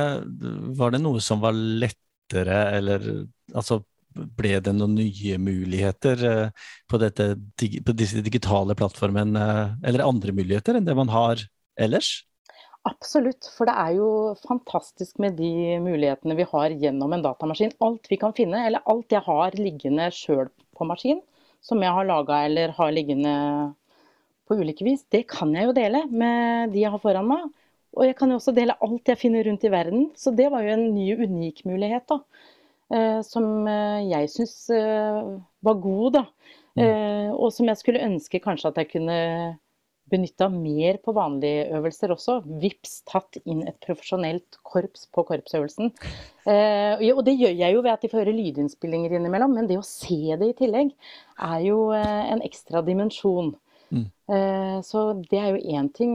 var 0.83 0.95
det 0.95 1.05
noe 1.07 1.23
som 1.23 1.41
var 1.43 1.55
lettere, 1.55 2.59
eller 2.75 3.07
altså 3.55 3.79
ble 4.15 4.59
det 4.65 4.75
noen 4.77 4.95
nye 4.99 5.39
muligheter 5.43 6.25
eh, 6.29 6.69
på, 6.91 7.01
dette, 7.03 7.35
på 7.59 7.97
disse 7.97 8.23
digitale 8.25 8.77
plattformene, 8.79 9.43
eh, 9.43 9.75
eller 9.91 10.07
andre 10.07 10.35
muligheter 10.37 10.79
enn 10.79 10.87
det 10.87 10.97
man 10.99 11.13
har 11.13 11.43
ellers? 11.81 12.23
Absolutt, 12.85 13.49
for 13.57 13.69
det 13.69 13.75
er 13.81 13.95
jo 13.97 14.09
fantastisk 14.45 15.17
med 15.23 15.39
de 15.41 15.79
mulighetene 15.81 16.37
vi 16.37 16.45
har 16.51 16.75
gjennom 16.83 17.15
en 17.17 17.25
datamaskin. 17.25 17.73
Alt 17.85 18.11
vi 18.13 18.19
kan 18.21 18.35
finne, 18.37 18.67
eller 18.67 18.85
alt 18.91 19.15
jeg 19.15 19.25
har 19.25 19.57
liggende 19.57 20.11
sjøl 20.13 20.51
på 20.77 20.87
maskin, 20.89 21.23
som 21.65 21.81
jeg 21.81 21.97
har 21.97 22.05
laga 22.05 22.43
eller 22.45 22.75
har 22.77 22.93
liggende 22.93 23.33
på 24.45 24.59
ulike 24.61 24.85
vis, 24.85 25.07
det 25.09 25.25
kan 25.31 25.55
jeg 25.57 25.71
jo 25.71 25.77
dele 25.77 26.05
med 26.13 26.75
de 26.75 26.83
jeg 26.85 26.93
har 26.93 27.01
foran 27.01 27.31
meg. 27.31 27.47
Og 27.95 28.09
jeg 28.09 28.17
kan 28.19 28.33
jo 28.33 28.37
også 28.41 28.53
dele 28.53 28.77
alt 28.85 29.09
jeg 29.09 29.21
finner 29.21 29.47
rundt 29.47 29.65
i 29.65 29.73
verden. 29.73 30.09
Så 30.19 30.35
det 30.35 30.51
var 30.53 30.67
jo 30.67 30.75
en 30.75 30.89
ny, 30.93 31.15
unik 31.15 31.63
mulighet, 31.69 32.05
da. 32.11 32.21
Eh, 32.93 33.21
som 33.25 33.67
eh, 33.71 34.05
jeg 34.11 34.31
syns 34.33 34.55
eh, 34.75 35.21
var 35.65 35.83
god, 35.83 36.21
da. 36.21 36.25
Mm. 36.75 37.31
Og 37.39 37.53
som 37.55 37.69
jeg 37.71 37.79
skulle 37.79 38.03
ønske 38.03 38.41
kanskje 38.43 38.73
at 38.73 38.79
jeg 38.81 38.89
kunne 38.97 39.19
benytta 40.11 40.49
mer 40.51 40.97
på 41.07 41.13
vanlige 41.15 41.69
øvelser 41.79 42.11
også. 42.11 42.41
Vips 42.59 42.97
tatt 43.07 43.39
inn 43.47 43.61
et 43.63 43.79
profesjonelt 43.87 44.59
korps 44.67 45.07
på 45.15 45.23
korpsøvelsen. 45.29 45.93
og 45.95 47.23
det 47.29 47.37
gjør 47.39 47.55
jeg 47.55 47.77
jo 47.77 47.85
ved 47.87 47.93
at 47.93 48.03
de 48.03 48.11
får 48.11 48.25
høre 48.25 48.35
lydinnspillinger 48.35 49.15
innimellom, 49.15 49.55
men 49.55 49.71
det 49.71 49.79
å 49.79 49.87
se 49.87 50.35
det 50.35 50.51
i 50.51 50.59
tillegg 50.65 50.91
er 51.39 51.63
jo 51.63 51.79
en 51.95 52.43
ekstra 52.43 52.83
dimensjon. 52.83 53.55
Mm. 53.95 54.07
Eh, 54.35 54.79
så 54.83 55.13
det 55.31 55.39
er 55.39 55.55
jo 55.55 55.79
én 55.79 55.89
ting. 55.95 56.15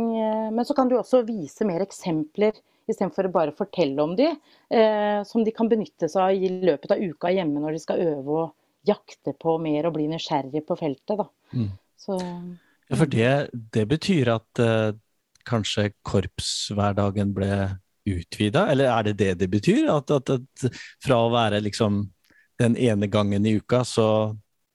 Men 0.52 0.66
så 0.66 0.76
kan 0.76 0.90
du 0.90 0.98
også 0.98 1.24
vise 1.28 1.68
mer 1.68 1.84
eksempler 1.86 2.58
istedenfor 2.90 3.30
bare 3.34 3.54
å 3.54 3.58
fortelle 3.58 4.04
om 4.04 4.16
de, 4.18 4.30
eh, 4.74 5.20
som 5.28 5.44
de 5.46 5.54
kan 5.56 5.70
benytte 5.72 6.10
seg 6.12 6.22
av 6.24 6.34
i 6.34 6.50
løpet 6.70 6.96
av 6.96 7.04
uka 7.04 7.34
hjemme 7.34 7.62
når 7.62 7.78
de 7.78 7.84
skal 7.84 8.02
øve 8.06 8.40
og 8.44 8.56
jakte 8.88 9.36
på 9.38 9.58
mer 9.62 9.90
og 9.90 9.96
bli 9.98 10.08
nysgjerrige 10.12 10.64
på 10.68 10.78
feltet. 10.80 11.26
Mm. 11.54 11.70
Så, 12.00 12.18
ja, 12.90 12.96
for 12.96 13.12
det, 13.12 13.34
det 13.76 13.86
betyr 13.92 14.32
at 14.38 14.62
uh, 14.64 14.96
kanskje 15.50 15.90
korpshverdagen 16.08 17.34
ble 17.36 17.52
utvida, 18.10 18.66
eller 18.72 18.90
er 18.90 19.10
det 19.10 19.18
det 19.20 19.34
det 19.44 19.50
betyr? 19.52 19.90
At, 19.92 20.12
at, 20.16 20.32
at 20.32 20.80
fra 21.04 21.20
å 21.26 21.34
være 21.34 21.62
liksom 21.66 22.06
den 22.60 22.78
ene 22.80 23.10
gangen 23.12 23.46
i 23.46 23.58
uka, 23.60 23.84
så 23.88 24.08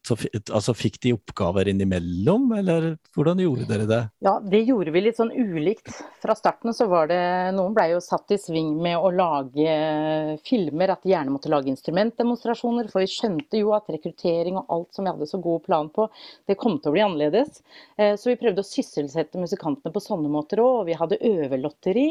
så, 0.04 0.16
altså, 0.52 0.74
fikk 0.76 0.98
de 1.00 1.14
oppgaver 1.16 1.68
innimellom, 1.70 2.50
eller 2.58 2.90
hvordan 3.16 3.40
gjorde 3.40 3.68
dere 3.70 3.86
det? 3.88 4.00
Ja, 4.24 4.34
det 4.40 4.60
gjorde 4.68 4.92
vi 4.92 5.02
litt 5.06 5.16
sånn 5.16 5.32
ulikt. 5.32 5.88
Fra 6.20 6.36
starten 6.36 6.76
så 6.76 6.86
var 6.90 7.08
det 7.08 7.20
Noen 7.56 7.72
blei 7.76 7.90
jo 7.94 8.02
satt 8.04 8.34
i 8.34 8.38
sving 8.40 8.74
med 8.84 8.98
å 9.00 9.12
lage 9.14 10.38
filmer, 10.44 10.92
at 10.92 11.04
de 11.04 11.14
gjerne 11.14 11.32
måtte 11.32 11.52
lage 11.52 11.72
instrumentdemonstrasjoner. 11.72 12.90
For 12.92 13.04
vi 13.04 13.10
skjønte 13.14 13.60
jo 13.60 13.72
at 13.76 13.88
rekruttering 13.92 14.60
og 14.60 14.72
alt 14.76 14.96
som 14.96 15.08
vi 15.08 15.14
hadde 15.14 15.30
så 15.30 15.40
god 15.44 15.64
plan 15.64 15.88
på, 15.94 16.08
det 16.48 16.58
kom 16.60 16.76
til 16.78 16.92
å 16.92 16.96
bli 16.96 17.04
annerledes. 17.04 17.62
Eh, 17.96 18.14
så 18.20 18.32
vi 18.32 18.40
prøvde 18.40 18.64
å 18.64 18.68
sysselsette 18.68 19.40
musikantene 19.40 19.94
på 19.94 20.04
sånne 20.04 20.32
måter 20.32 20.60
òg. 20.64 20.82
Og 20.82 20.90
vi 20.90 20.98
hadde 21.00 21.22
øvelotteri. 21.30 22.08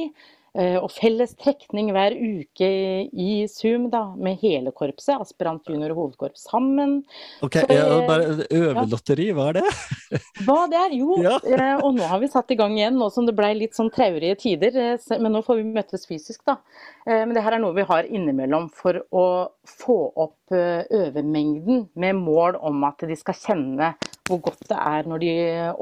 Eh, 0.54 0.76
og 0.78 0.92
felles 0.94 1.32
trekning 1.42 1.88
hver 1.96 2.13
uke 2.13 2.68
i 3.10 3.30
Zoom 3.50 3.88
da, 3.89 4.04
med 4.22 4.38
hele 4.44 4.70
korpset, 4.76 5.16
aspirant, 5.18 5.66
junior 5.66 5.96
og 5.96 6.02
hovedkorps 6.04 6.46
sammen. 6.52 7.00
Ok, 7.42 7.58
Så, 7.63 7.74
ja, 7.74 7.88
bare 8.06 8.46
Øvelotteri, 8.54 9.32
hva 9.34 9.50
er 9.50 9.63
det? 9.63 9.74
hva 10.46 10.60
det 10.70 10.78
er? 10.78 10.96
Jo, 11.00 11.18
ja. 11.26 11.39
Eh, 11.42 11.82
og 11.82 11.98
nå 11.98 12.06
har 12.12 12.22
vi 12.22 12.30
satt 12.30 12.54
i 12.54 12.60
gang 12.60 12.78
igjen, 12.78 13.00
nå 13.02 13.10
som 13.13 13.26
det 13.26 13.34
ble 13.38 13.50
litt 13.63 13.74
sånn 13.74 13.89
traurige 13.94 14.38
tider. 14.46 14.78
Eh, 14.78 15.18
men 15.18 15.34
nå 15.34 15.42
får 15.48 15.63
vi 15.63 15.68
møtes 15.74 16.06
fysisk, 16.10 16.44
da. 16.46 16.60
Men 17.04 17.34
det 17.36 17.42
her 17.44 17.58
er 17.58 17.60
noe 17.60 17.76
vi 17.76 17.84
har 17.84 18.08
innimellom 18.08 18.70
for 18.72 19.02
å 19.12 19.26
få 19.68 19.98
opp 20.24 20.54
øvemengden 20.54 21.88
med 22.00 22.16
mål 22.16 22.56
om 22.63 22.86
at 22.88 23.04
de 23.10 23.18
skal 23.20 23.36
kjenne 23.36 23.89
hvor 24.30 24.39
godt 24.46 24.70
det 24.70 24.78
er 24.80 25.10
når 25.10 25.20
de 25.20 25.34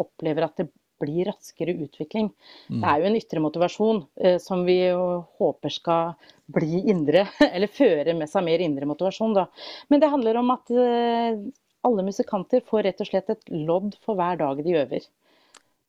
opplever 0.02 0.48
at 0.48 0.58
det 0.58 0.72
blir 1.02 1.32
raskere 1.32 1.76
utvikling. 1.86 2.30
Mm. 2.70 2.82
Det 2.82 2.92
er 2.92 3.02
jo 3.02 3.10
en 3.10 3.18
ytre 3.20 3.44
motivasjon 3.44 4.04
eh, 4.24 4.38
som 4.44 4.64
vi 4.68 4.78
håper 4.92 5.74
skal 5.74 6.14
bli 6.52 6.84
indre, 6.92 7.26
eller 7.54 7.72
føre 7.72 8.16
med 8.18 8.32
seg 8.32 8.46
mer 8.48 8.64
indre 8.64 8.90
motivasjon. 8.90 9.36
Da. 9.38 9.48
Men 9.90 10.04
det 10.04 10.12
handler 10.14 10.42
om 10.42 10.54
at 10.56 10.72
eh, 10.76 11.42
alle 11.88 12.06
musikanter 12.06 12.64
får 12.66 12.86
rett 12.88 13.02
og 13.02 13.10
slett 13.10 13.34
et 13.34 13.52
lodd 13.52 13.96
for 14.06 14.20
hver 14.20 14.40
dag 14.42 14.62
de 14.64 14.78
øver. 14.84 15.10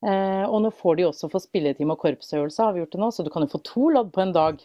Eh, 0.03 0.43
og 0.49 0.59
nå 0.65 0.73
får 0.75 0.99
de 0.99 1.07
også 1.07 1.29
for 1.31 1.43
spilletime 1.43 1.95
og 1.95 2.01
korpsøvelse, 2.01 2.63
har 2.65 2.75
vi 2.75 2.83
gjort 2.83 2.95
det 2.95 3.03
nå, 3.03 3.11
så 3.15 3.23
du 3.23 3.31
kan 3.31 3.45
jo 3.45 3.53
få 3.53 3.61
to 3.63 3.89
lodd 3.95 4.11
på 4.15 4.23
en 4.23 4.33
dag. 4.35 4.59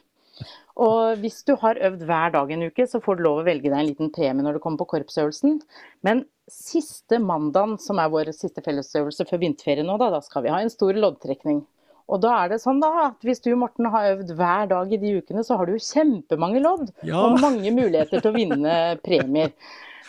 Og 0.79 1.23
hvis 1.23 1.41
du 1.47 1.57
har 1.59 1.81
øvd 1.89 2.05
hver 2.07 2.35
dag 2.37 2.51
en 2.55 2.67
uke, 2.71 2.87
så 2.87 3.01
får 3.03 3.19
du 3.19 3.25
lov 3.27 3.41
å 3.41 3.47
velge 3.49 3.67
deg 3.67 3.79
en 3.81 3.89
liten 3.89 4.13
premie 4.15 4.45
når 4.47 4.59
du 4.59 4.63
kommer 4.63 4.79
på 4.83 4.93
korpsøvelsen. 4.95 5.57
Men 6.07 6.23
siste 6.49 7.19
mandagen, 7.21 7.77
som 7.83 7.99
er 7.99 8.13
vår 8.13 8.31
siste 8.37 8.63
fellesøvelse 8.65 9.27
før 9.29 9.43
vinterferie 9.43 9.87
nå, 9.87 9.99
da, 10.01 10.13
da 10.15 10.23
skal 10.25 10.47
vi 10.47 10.53
ha 10.55 10.61
en 10.63 10.73
stor 10.73 10.95
loddtrekning. 10.95 11.65
Og 12.09 12.23
da 12.23 12.37
er 12.41 12.55
det 12.55 12.61
sånn 12.63 12.79
da, 12.81 12.89
at 13.11 13.27
hvis 13.27 13.43
du 13.45 13.51
Morten 13.59 13.91
har 13.93 14.15
øvd 14.15 14.31
hver 14.39 14.71
dag 14.71 14.95
i 14.95 15.01
de 15.01 15.19
ukene, 15.19 15.43
så 15.45 15.59
har 15.59 15.69
du 15.69 15.75
jo 15.75 15.83
kjempemange 15.83 16.63
lodd. 16.65 16.87
Ja. 17.03 17.21
Og 17.27 17.43
mange 17.43 17.73
muligheter 17.75 18.23
til 18.23 18.31
å 18.31 18.37
vinne 18.37 18.79
premier. 19.07 19.53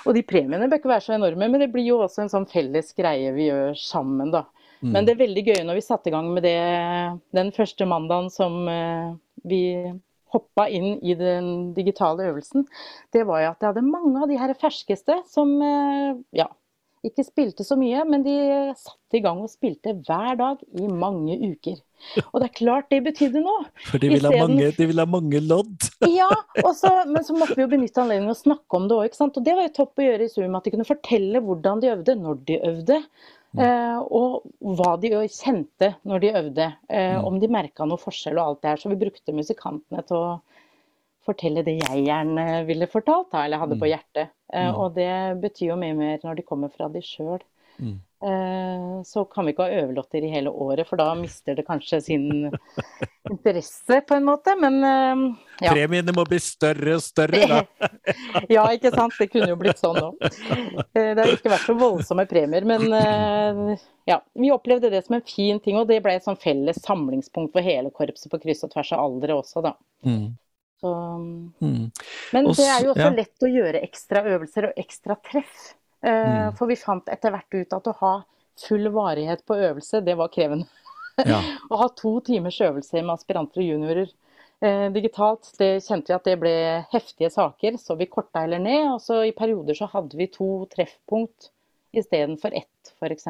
Og 0.08 0.16
de 0.16 0.24
premiene 0.24 0.70
bør 0.70 0.80
ikke 0.80 0.94
være 0.94 1.08
så 1.10 1.18
enorme, 1.18 1.50
men 1.52 1.66
det 1.66 1.72
blir 1.74 1.90
jo 1.90 2.00
også 2.06 2.24
en 2.24 2.32
sånn 2.32 2.48
felles 2.48 2.94
greie 2.96 3.34
vi 3.36 3.50
gjør 3.50 3.74
sammen, 3.82 4.32
da. 4.32 4.46
Mm. 4.80 4.94
Men 4.94 5.08
det 5.08 5.12
er 5.12 5.24
veldig 5.26 5.44
gøy 5.44 5.64
når 5.68 5.76
vi 5.76 5.84
satte 5.84 6.08
i 6.08 6.14
gang 6.14 6.30
med 6.32 6.46
det 6.48 6.60
den 7.36 7.50
første 7.52 7.84
mandagen 7.90 8.30
som 8.32 8.62
eh, 8.72 9.10
vi 9.44 9.64
hoppa 10.34 10.68
inn 10.70 10.98
i 11.02 11.16
den 11.18 11.74
digitale 11.78 12.30
øvelsen, 12.30 12.68
det 13.16 13.26
var 13.30 13.44
jo 13.44 13.52
at 13.52 13.62
jeg 13.62 13.74
hadde 13.74 13.86
mange 13.90 14.22
av 14.22 14.30
de 14.32 14.40
her 14.40 14.54
ferskeste 14.60 15.22
som 15.30 15.56
eh, 15.66 16.20
ja, 16.38 16.50
ikke 17.06 17.24
spilte 17.24 17.64
så 17.64 17.78
mye, 17.80 18.02
men 18.08 18.24
de 18.26 18.36
satte 18.78 19.20
i 19.20 19.22
gang 19.24 19.40
og 19.44 19.52
spilte 19.52 19.94
hver 20.06 20.36
dag 20.40 20.64
i 20.76 20.88
mange 20.92 21.38
uker. 21.40 21.78
Og 22.32 22.40
det 22.42 22.50
er 22.50 22.56
klart 22.56 22.90
det 22.92 23.02
betydde 23.06 23.44
noe. 23.44 23.66
For 23.88 24.02
de 24.02 24.12
vil 24.12 24.28
ha 24.28 24.32
mange, 24.42 24.70
de 24.76 24.88
vil 24.90 25.02
ha 25.02 25.08
mange 25.08 25.42
lodd. 25.44 25.90
Ja, 26.20 26.30
så, 26.76 26.92
men 27.08 27.24
så 27.24 27.36
måtte 27.38 27.56
vi 27.56 27.64
jo 27.64 27.72
benytte 27.72 28.02
anledningen 28.02 28.34
å 28.34 28.38
snakke 28.38 28.78
om 28.78 28.88
det 28.90 28.98
òg. 28.98 29.18
Og 29.30 29.42
det 29.46 29.56
var 29.56 29.68
jo 29.68 29.76
topp 29.80 30.02
å 30.02 30.08
gjøre 30.08 30.28
i 30.28 30.32
Zoom, 30.32 30.56
at 30.58 30.68
de 30.68 30.74
kunne 30.74 30.88
fortelle 30.88 31.42
hvordan 31.44 31.84
de 31.84 31.92
øvde, 31.94 32.16
når 32.20 32.40
de 32.48 32.60
øvde. 32.72 33.00
Eh, 33.58 33.98
og 34.00 34.44
hva 34.62 34.92
de 35.02 35.10
jo 35.10 35.22
kjente 35.26 35.96
når 36.06 36.20
de 36.22 36.34
øvde. 36.38 36.68
Eh, 36.90 37.16
Mm. 37.18 37.26
om 37.26 37.40
de 37.40 37.48
merka 37.48 37.86
noe 37.86 37.98
forskjell 37.98 38.38
og 38.38 38.46
alt 38.46 38.62
det 38.62 38.70
her. 38.70 38.78
Så 38.78 38.90
vi 38.90 38.96
brukte 39.06 39.34
musikantene 39.34 40.06
til 40.06 40.18
å 40.18 40.42
fortelle 41.26 41.64
det 41.66 41.80
jeg 41.82 42.06
gjerne 42.06 42.66
ville 42.68 42.86
fortalt, 42.88 43.34
eller 43.34 43.58
hadde 43.58 43.80
på 43.80 43.86
Mm. 43.88 43.92
hjertet. 43.94 44.30
Eh, 44.54 44.72
Mm. 44.72 44.76
og 44.76 44.94
det 44.96 45.42
betyr 45.42 45.68
jo 45.70 45.76
mye 45.76 45.96
mer 45.96 46.18
når 46.24 46.36
de 46.36 46.42
kommer 46.44 46.70
fra 46.72 46.88
de 46.90 47.00
sjøl. 47.02 47.40
Mm. 47.82 48.00
Eh, 48.22 49.02
så 49.04 49.24
kan 49.30 49.46
vi 49.46 49.54
ikke 49.54 49.64
ha 49.64 49.82
øvelotter 49.82 50.24
i 50.24 50.30
hele 50.30 50.52
året, 50.52 50.86
for 50.86 50.98
da 50.98 51.14
mister 51.16 51.56
det 51.56 51.66
kanskje 51.66 52.02
sin 52.04 52.52
interesse, 53.34 54.02
på 54.08 54.16
en 54.18 54.26
måte. 54.28 54.56
Men 54.60 54.78
eh, 54.84 55.24
ja. 55.66 55.74
Premiene 55.76 56.14
må 56.16 56.26
bli 56.30 56.40
større 56.44 56.98
og 56.98 57.04
større, 57.06 57.46
da. 57.50 57.90
Ja, 58.56 58.66
ikke 58.74 58.92
sant. 58.96 59.16
Det 59.20 59.30
kunne 59.32 59.50
jo 59.52 59.58
blitt 59.60 59.80
sånn 59.82 60.00
òg. 60.02 60.20
Det 60.94 61.06
har 61.20 61.32
ikke 61.34 61.52
vært 61.54 61.68
så 61.68 61.76
voldsomme 61.80 62.26
premier, 62.30 62.68
men 62.68 62.86
eh, 63.00 63.88
ja. 64.10 64.20
Vi 64.34 64.52
opplevde 64.56 64.92
det 64.94 65.04
som 65.06 65.18
en 65.20 65.26
fin 65.28 65.60
ting, 65.64 65.78
og 65.80 65.88
det 65.90 66.02
ble 66.06 66.18
et 66.18 66.26
sånn 66.26 66.40
felles 66.40 66.82
samlingspunkt 66.86 67.54
for 67.56 67.66
hele 67.66 67.92
korpset 67.96 68.32
på 68.32 68.42
kryss 68.46 68.66
og 68.68 68.74
tvers 68.74 68.94
av 68.98 69.04
aldre 69.08 69.38
også, 69.40 69.66
da. 69.66 69.76
Mm. 70.06 70.30
Så, 70.80 70.90
Mm. 71.60 71.90
men 72.32 72.46
også, 72.48 72.62
det 72.64 72.70
er 72.72 72.86
jo 72.86 72.92
også 72.94 73.10
ja. 73.10 73.16
lett 73.18 73.44
å 73.44 73.50
gjøre 73.52 73.82
ekstra 73.84 74.22
øvelser 74.32 74.70
og 74.70 74.78
ekstra 74.80 75.18
treff. 75.28 75.74
Eh, 76.00 76.08
Mm. 76.10 76.54
For 76.56 76.72
vi 76.72 76.78
fant 76.80 77.10
etter 77.12 77.34
hvert 77.36 77.58
ut 77.58 77.74
at 77.76 77.88
å 77.92 77.94
ha 78.00 78.12
full 78.60 78.88
varighet 78.96 79.44
på 79.48 79.58
øvelse, 79.60 80.00
det 80.06 80.16
var 80.16 80.32
krevende. 80.32 80.68
Ja. 81.28 81.42
Å 81.72 81.84
ha 81.84 81.90
to 81.98 82.16
timers 82.26 82.60
øvelse 82.64 83.02
med 83.02 83.16
aspiranter 83.16 83.64
og 83.64 83.70
juniorer 83.72 84.10
eh, 84.62 84.88
digitalt, 84.96 85.52
det 85.60 85.72
kjente 85.86 86.12
vi 86.12 86.18
at 86.18 86.28
det 86.28 86.38
ble 86.42 86.56
heftige 86.94 87.32
saker, 87.34 87.78
så 87.82 87.98
vi 88.00 88.10
korta 88.12 88.46
heller 88.46 88.62
ned. 88.64 88.86
Og 88.96 89.02
så 89.04 89.22
i 89.28 89.36
perioder 89.36 89.78
så 89.78 89.90
hadde 89.92 90.20
vi 90.20 90.30
to 90.32 90.66
treffpunkt 90.74 91.52
istedenfor 91.96 92.56
ett, 92.58 92.94
f.eks. 93.00 93.30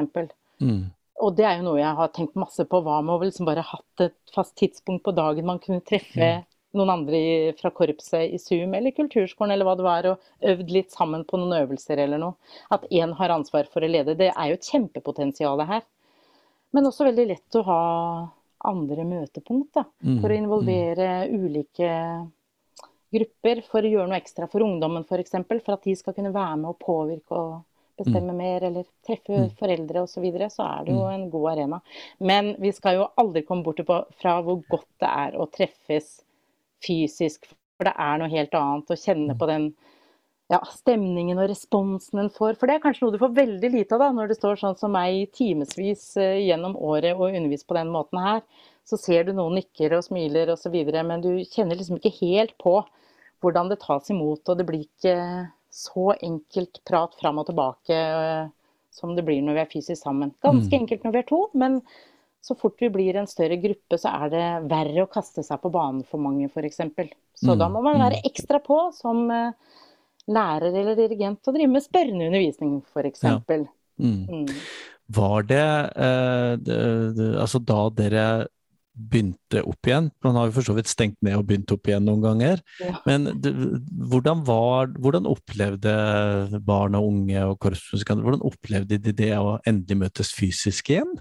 Mm. 0.60 0.90
Og 1.20 1.36
det 1.36 1.48
er 1.48 1.60
jo 1.60 1.68
noe 1.68 1.82
jeg 1.82 1.98
har 2.00 2.14
tenkt 2.16 2.38
masse 2.40 2.64
på. 2.68 2.82
Hva 2.84 3.00
med 3.04 3.16
å 3.16 3.24
liksom 3.24 3.48
bare 3.48 3.66
hatt 3.66 4.06
et 4.06 4.18
fast 4.36 4.56
tidspunkt 4.60 5.04
på 5.06 5.16
dagen 5.16 5.48
man 5.48 5.62
kunne 5.64 5.84
treffe 5.86 6.30
noen 6.78 6.92
andre 6.94 7.20
fra 7.58 7.72
korpset 7.74 8.30
i 8.30 8.38
Zoom 8.42 8.76
eller 8.78 8.94
kulturskolen 8.94 9.56
eller 9.56 9.66
hva 9.66 9.74
det 9.78 9.86
var, 9.88 10.08
og 10.12 10.52
øvd 10.52 10.74
litt 10.74 10.94
sammen 10.94 11.24
på 11.28 11.40
noen 11.42 11.56
øvelser 11.64 12.04
eller 12.06 12.22
noe. 12.22 12.54
At 12.74 12.86
én 12.94 13.16
har 13.18 13.34
ansvar 13.34 13.70
for 13.74 13.84
å 13.84 13.90
lede. 13.90 14.18
Det 14.20 14.30
er 14.30 14.52
jo 14.52 14.60
et 14.60 14.70
kjempepotensial 14.70 15.66
her. 15.66 15.88
Men 16.72 16.90
også 16.90 17.08
veldig 17.08 17.26
lett 17.32 17.58
å 17.58 17.64
ha 17.66 17.80
andre 18.70 19.06
møtepunkt, 19.08 19.72
da. 19.78 19.86
Mm. 20.04 20.20
For 20.22 20.30
å 20.30 20.38
involvere 20.38 21.08
ulike 21.32 21.90
grupper. 23.14 23.64
For 23.72 23.86
å 23.86 23.92
gjøre 23.94 24.10
noe 24.12 24.20
ekstra 24.20 24.50
for 24.52 24.66
ungdommen 24.66 25.06
f.eks. 25.06 25.10
For, 25.10 25.24
eksempel, 25.24 25.64
for 25.66 25.78
at 25.78 25.88
de 25.88 25.96
skal 25.98 26.16
kunne 26.18 26.34
være 26.36 26.60
med 26.62 26.74
og 26.74 26.80
påvirke 26.84 27.38
og 27.40 27.58
bestemme 28.00 28.32
mer, 28.36 28.64
eller 28.64 28.86
treffe 29.04 29.36
Mm. 29.36 29.50
foreldre 29.60 30.04
osv. 30.06 30.14
Så, 30.14 30.22
videre, 30.24 30.50
så 30.50 30.64
er 30.64 30.86
det 30.86 30.94
jo 30.96 31.06
en 31.10 31.30
god 31.30 31.52
arena. 31.52 31.82
Men 32.20 32.56
vi 32.60 32.72
skal 32.72 32.96
jo 32.96 33.10
aldri 33.18 33.44
komme 33.44 33.64
bort 33.64 33.82
fra 34.22 34.42
hvor 34.42 34.62
godt 34.70 34.88
det 35.02 35.10
er 35.10 35.36
å 35.36 35.50
treffes 35.52 36.22
fysisk. 36.86 37.50
For 37.78 37.90
det 37.90 37.96
er 37.98 38.18
noe 38.20 38.30
helt 38.32 38.56
annet 38.56 38.92
å 38.92 39.00
kjenne 39.00 39.36
på 39.40 39.48
den 39.48 39.74
ja, 40.50 40.60
stemningen 40.74 41.38
og 41.38 41.50
responsen 41.52 42.24
en 42.24 42.32
får. 42.34 42.56
For 42.58 42.70
det 42.70 42.78
er 42.78 42.84
kanskje 42.84 43.06
noe 43.06 43.14
du 43.16 43.22
får 43.22 43.36
veldig 43.38 43.70
lite 43.76 43.96
av 43.98 44.02
da, 44.04 44.10
når 44.18 44.32
det 44.32 44.40
står 44.40 44.60
sånn 44.62 44.78
som 44.80 44.94
meg 44.96 45.30
timevis 45.38 46.06
eh, 46.18 46.40
gjennom 46.48 46.78
året 46.78 47.14
og 47.16 47.30
underviser 47.30 47.70
på 47.70 47.78
den 47.78 47.92
måten 47.94 48.22
her. 48.24 48.42
Så 48.90 48.98
ser 48.98 49.28
du 49.28 49.34
noen 49.38 49.60
nikker 49.60 49.94
og 49.98 50.06
smiler 50.08 50.50
osv., 50.50 50.74
men 51.06 51.22
du 51.22 51.32
kjenner 51.46 51.78
liksom 51.78 52.00
ikke 52.00 52.16
helt 52.24 52.56
på 52.62 52.80
hvordan 53.44 53.70
det 53.70 53.80
tas 53.84 54.10
imot. 54.10 54.42
Og 54.50 54.58
det 54.58 54.66
blir 54.68 54.88
ikke 54.88 55.16
så 55.70 56.16
enkelt 56.26 56.82
prat 56.90 57.14
fram 57.20 57.38
og 57.44 57.46
tilbake 57.52 57.94
eh, 57.94 58.48
som 58.92 59.14
det 59.16 59.24
blir 59.28 59.44
når 59.46 59.60
vi 59.60 59.62
er 59.64 59.74
fysisk 59.76 60.02
sammen. 60.02 60.34
Ganske 60.44 60.74
Mm. 60.74 60.82
enkelt 60.82 61.04
når 61.06 61.14
vi 61.14 61.20
er 61.22 61.28
to, 61.30 61.44
men 61.54 61.82
så 62.42 62.56
fort 62.58 62.80
vi 62.82 62.90
blir 62.90 63.16
en 63.20 63.28
større 63.30 63.60
gruppe, 63.62 64.00
så 64.00 64.10
er 64.24 64.30
det 64.34 64.46
verre 64.72 65.04
å 65.06 65.12
kaste 65.12 65.44
seg 65.46 65.62
på 65.62 65.70
banen 65.72 66.02
for 66.08 66.18
mange, 66.24 66.48
f.eks. 66.50 66.80
Så 67.38 67.54
Mm, 67.54 67.60
da 67.60 67.68
må 67.70 67.84
man 67.84 68.00
mm. 68.00 68.02
være 68.02 68.22
ekstra 68.26 68.60
på 68.64 68.80
som 68.96 69.30
eh, 69.32 69.52
lærer 70.30 70.70
eller 70.74 70.98
dirigent 71.00 71.50
og 71.50 71.58
drive 71.58 71.72
med 71.74 71.86
spørrende 71.86 72.30
undervisning, 72.30 72.78
f.eks. 72.94 73.26
Ja. 73.26 73.40
Mm. 74.00 74.22
Mm. 74.30 74.48
Var 75.20 75.44
det, 75.50 75.66
eh, 75.98 76.54
det, 76.62 76.80
det 77.18 77.30
Altså 77.42 77.60
da 77.60 77.82
dere 77.98 78.26
begynte 79.00 79.62
opp 79.64 79.88
igjen, 79.88 80.10
man 80.26 80.36
har 80.36 80.50
jo 80.50 80.56
for 80.58 80.68
så 80.68 80.74
vidt 80.76 80.90
stengt 80.92 81.20
ned 81.24 81.38
og 81.40 81.46
begynt 81.48 81.72
opp 81.72 81.88
igjen 81.88 82.04
noen 82.04 82.24
ganger, 82.24 82.60
Ja. 82.84 82.98
men 83.06 83.30
det, 83.40 83.54
hvordan, 84.12 84.42
var, 84.48 84.92
hvordan 85.00 85.30
opplevde 85.30 85.94
barn 86.68 86.98
og 87.00 87.08
unge 87.08 87.46
og 87.48 87.60
korpsmusikanter 87.64 88.26
hvordan 88.26 88.44
opplevde 88.50 89.00
de 89.00 89.14
det 89.16 89.32
å 89.38 89.58
endelig 89.70 90.02
møtes 90.04 90.34
fysisk 90.36 90.92
igjen? 90.92 91.14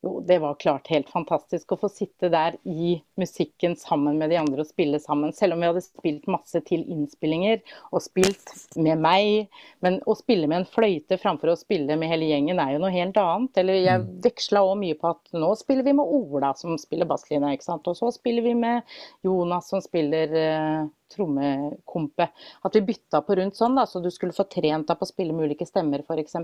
Jo, 0.00 0.20
det 0.20 0.36
var 0.38 0.54
klart 0.54 0.86
helt 0.92 1.08
fantastisk 1.10 1.72
å 1.74 1.76
få 1.80 1.88
sitte 1.90 2.28
der 2.30 2.54
i 2.62 2.92
musikken 3.18 3.72
sammen 3.76 4.20
med 4.20 4.30
de 4.30 4.36
andre 4.38 4.62
og 4.62 4.68
spille 4.68 5.00
sammen. 5.02 5.32
Selv 5.34 5.56
om 5.56 5.64
vi 5.64 5.66
hadde 5.66 5.82
spilt 5.82 6.28
masse 6.30 6.60
til 6.68 6.84
innspillinger 6.86 7.64
og 7.90 8.04
spilt 8.04 8.52
med 8.78 9.02
meg. 9.02 9.48
Men 9.82 9.98
å 10.06 10.14
spille 10.14 10.46
med 10.46 10.60
en 10.60 10.68
fløyte 10.70 11.18
framfor 11.18 11.50
å 11.50 11.58
spille 11.58 11.96
med 11.98 12.12
hele 12.12 12.28
gjengen 12.30 12.62
er 12.62 12.76
jo 12.76 12.84
noe 12.84 12.94
helt 12.94 13.18
annet. 13.18 13.58
Eller 13.58 13.80
jeg 13.80 14.04
veksla 14.28 14.62
òg 14.68 14.78
mye 14.84 15.00
på 15.00 15.10
at 15.10 15.34
nå 15.34 15.50
spiller 15.58 15.88
vi 15.88 15.96
med 15.98 16.14
Ola 16.20 16.52
som 16.54 16.78
spiller 16.78 17.10
basslinja, 17.10 17.50
ikke 17.58 17.66
sant. 17.66 17.90
Og 17.90 17.98
så 17.98 18.12
spiller 18.14 18.46
vi 18.46 18.54
med 18.54 18.98
Jonas 19.26 19.72
som 19.74 19.82
spiller 19.82 20.38
uh, 20.38 20.86
trommekompe. 21.10 22.30
At 22.62 22.78
vi 22.78 22.86
bytta 22.92 23.24
på 23.26 23.34
rundt 23.38 23.58
sånn, 23.58 23.74
da, 23.78 23.86
så 23.90 23.98
du 23.98 24.12
skulle 24.14 24.36
få 24.36 24.46
trent 24.46 24.88
deg 24.88 24.98
på 24.98 25.06
å 25.06 25.10
spille 25.10 25.34
med 25.34 25.50
ulike 25.50 25.66
stemmer, 25.66 26.06
f.eks. 26.06 26.38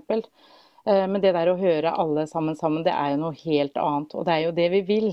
Eh, 0.87 1.07
Men 1.09 1.21
det 1.21 1.33
der 1.37 1.51
å 1.53 1.59
høre 1.61 1.95
alle 1.97 2.27
sammen 2.31 2.57
sammen, 2.57 2.85
det 2.85 2.93
er 2.93 3.15
jo 3.15 3.23
noe 3.23 3.39
helt 3.45 3.77
annet. 3.81 4.15
Og 4.15 4.27
det 4.27 4.35
er 4.35 4.43
jo 4.47 4.57
det 4.57 4.71
vi 4.75 4.81
vil. 4.89 5.11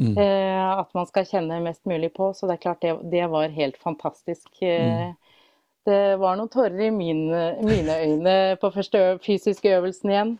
Mm. 0.00 0.14
eh, 0.18 0.78
At 0.78 0.94
man 0.94 1.06
skal 1.06 1.26
kjenne 1.28 1.60
mest 1.64 1.84
mulig 1.86 2.12
på. 2.14 2.32
Så 2.34 2.48
det 2.48 2.58
er 2.58 2.64
klart 2.64 2.82
det, 2.84 2.96
det 3.12 3.26
var 3.30 3.52
helt 3.54 3.76
fantastisk. 3.82 4.48
Mm. 4.62 5.14
Det 5.86 6.16
var 6.22 6.36
noen 6.38 6.50
tårer 6.50 6.78
i 6.86 6.92
mine, 6.94 7.42
mine 7.66 7.94
øyne 8.06 8.34
på 8.62 8.70
første 8.70 9.18
fysiske 9.24 9.72
øvelsen 9.78 10.12
igjen. 10.12 10.38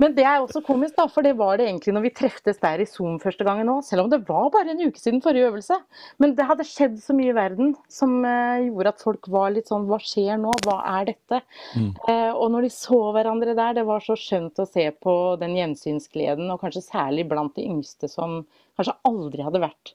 Men 0.00 0.14
det 0.16 0.24
er 0.24 0.40
også 0.40 0.62
komisk, 0.64 0.94
da, 0.96 1.06
for 1.10 1.26
det 1.26 1.34
var 1.38 1.58
det 1.58 1.66
egentlig 1.66 1.94
når 1.96 2.04
vi 2.06 2.12
treftes 2.16 2.60
der 2.62 2.82
i 2.82 2.86
Zoom 2.88 3.18
første 3.22 3.44
gangen 3.46 3.70
òg. 3.72 3.82
Selv 3.86 4.04
om 4.04 4.10
det 4.12 4.20
var 4.28 4.48
bare 4.54 4.72
en 4.72 4.82
uke 4.86 5.00
siden 5.00 5.22
forrige 5.24 5.50
øvelse. 5.50 5.78
Men 6.22 6.34
det 6.38 6.46
hadde 6.48 6.66
skjedd 6.68 6.96
så 7.02 7.16
mye 7.16 7.32
i 7.32 7.36
verden 7.36 7.74
som 7.92 8.16
eh, 8.28 8.68
gjorde 8.68 8.94
at 8.94 9.04
folk 9.04 9.30
var 9.34 9.52
litt 9.54 9.70
sånn 9.70 9.88
Hva 9.90 10.00
skjer 10.02 10.40
nå? 10.40 10.54
Hva 10.66 10.78
er 10.98 11.10
dette? 11.10 11.42
Mm. 11.74 11.92
Eh, 12.08 12.32
og 12.32 12.52
når 12.54 12.68
de 12.68 12.72
så 12.74 13.00
hverandre 13.16 13.56
der, 13.58 13.78
det 13.80 13.86
var 13.88 14.04
så 14.04 14.16
skjønt 14.18 14.62
å 14.62 14.68
se 14.68 14.88
på 14.94 15.14
den 15.42 15.56
gjensynsgleden, 15.58 16.50
og 16.54 16.62
kanskje 16.62 16.86
særlig 16.86 17.28
blant 17.30 17.56
de 17.58 17.66
yngste 17.68 18.10
som 18.10 18.42
kanskje 18.78 18.98
aldri 19.08 19.44
hadde 19.46 19.62
vært 19.62 19.94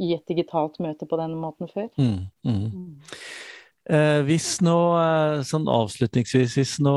i 0.00 0.14
et 0.16 0.24
digitalt 0.26 0.80
møte 0.82 1.06
på 1.06 1.18
denne 1.20 1.38
måten 1.38 1.70
før. 1.70 1.90
Mm. 2.00 2.30
Mm. 2.42 2.96
Eh, 3.84 4.22
hvis 4.24 4.62
nå, 4.64 4.74
eh, 4.96 5.42
sånn 5.44 5.66
avslutningsvis, 5.68 6.54
hvis 6.56 6.78
nå 6.80 6.94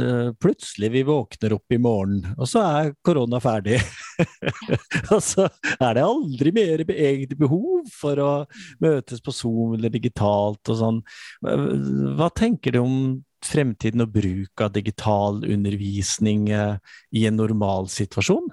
eh, 0.00 0.28
plutselig 0.40 0.88
vi 0.94 1.02
våkner 1.04 1.52
opp 1.52 1.74
i 1.76 1.78
morgen, 1.78 2.22
og 2.38 2.48
så 2.48 2.62
er 2.64 2.92
korona 3.04 3.42
ferdig, 3.44 3.76
og 5.12 5.20
så 5.20 5.50
er 5.76 5.98
det 5.98 6.06
aldri 6.06 6.54
mer 6.56 6.84
eget 6.88 7.36
behov 7.36 7.90
for 7.92 8.24
å 8.24 8.30
møtes 8.80 9.20
på 9.20 9.36
Zoom 9.36 9.76
eller 9.76 9.92
digitalt 9.92 10.72
og 10.72 10.80
sånn, 10.80 11.04
hva 12.16 12.32
tenker 12.32 12.72
du 12.72 12.80
om 12.86 12.96
fremtiden 13.44 14.06
og 14.06 14.16
bruk 14.16 14.64
av 14.64 14.72
digital 14.72 15.44
undervisning 15.44 16.48
i 16.48 17.26
en 17.28 17.36
normalsituasjon? 17.36 18.48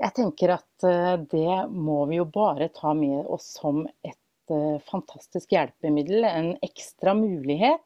Jeg 0.00 0.12
tenker 0.16 0.58
at 0.58 0.84
det 1.32 1.56
må 1.72 2.02
vi 2.08 2.22
jo 2.22 2.28
bare 2.28 2.68
ta 2.72 2.92
med 2.96 3.24
oss 3.32 3.54
som 3.60 3.84
et 4.04 4.16
eh, 4.54 4.82
fantastisk 4.90 5.52
hjelpemiddel, 5.54 6.24
en 6.28 6.50
ekstra 6.64 7.14
mulighet. 7.18 7.82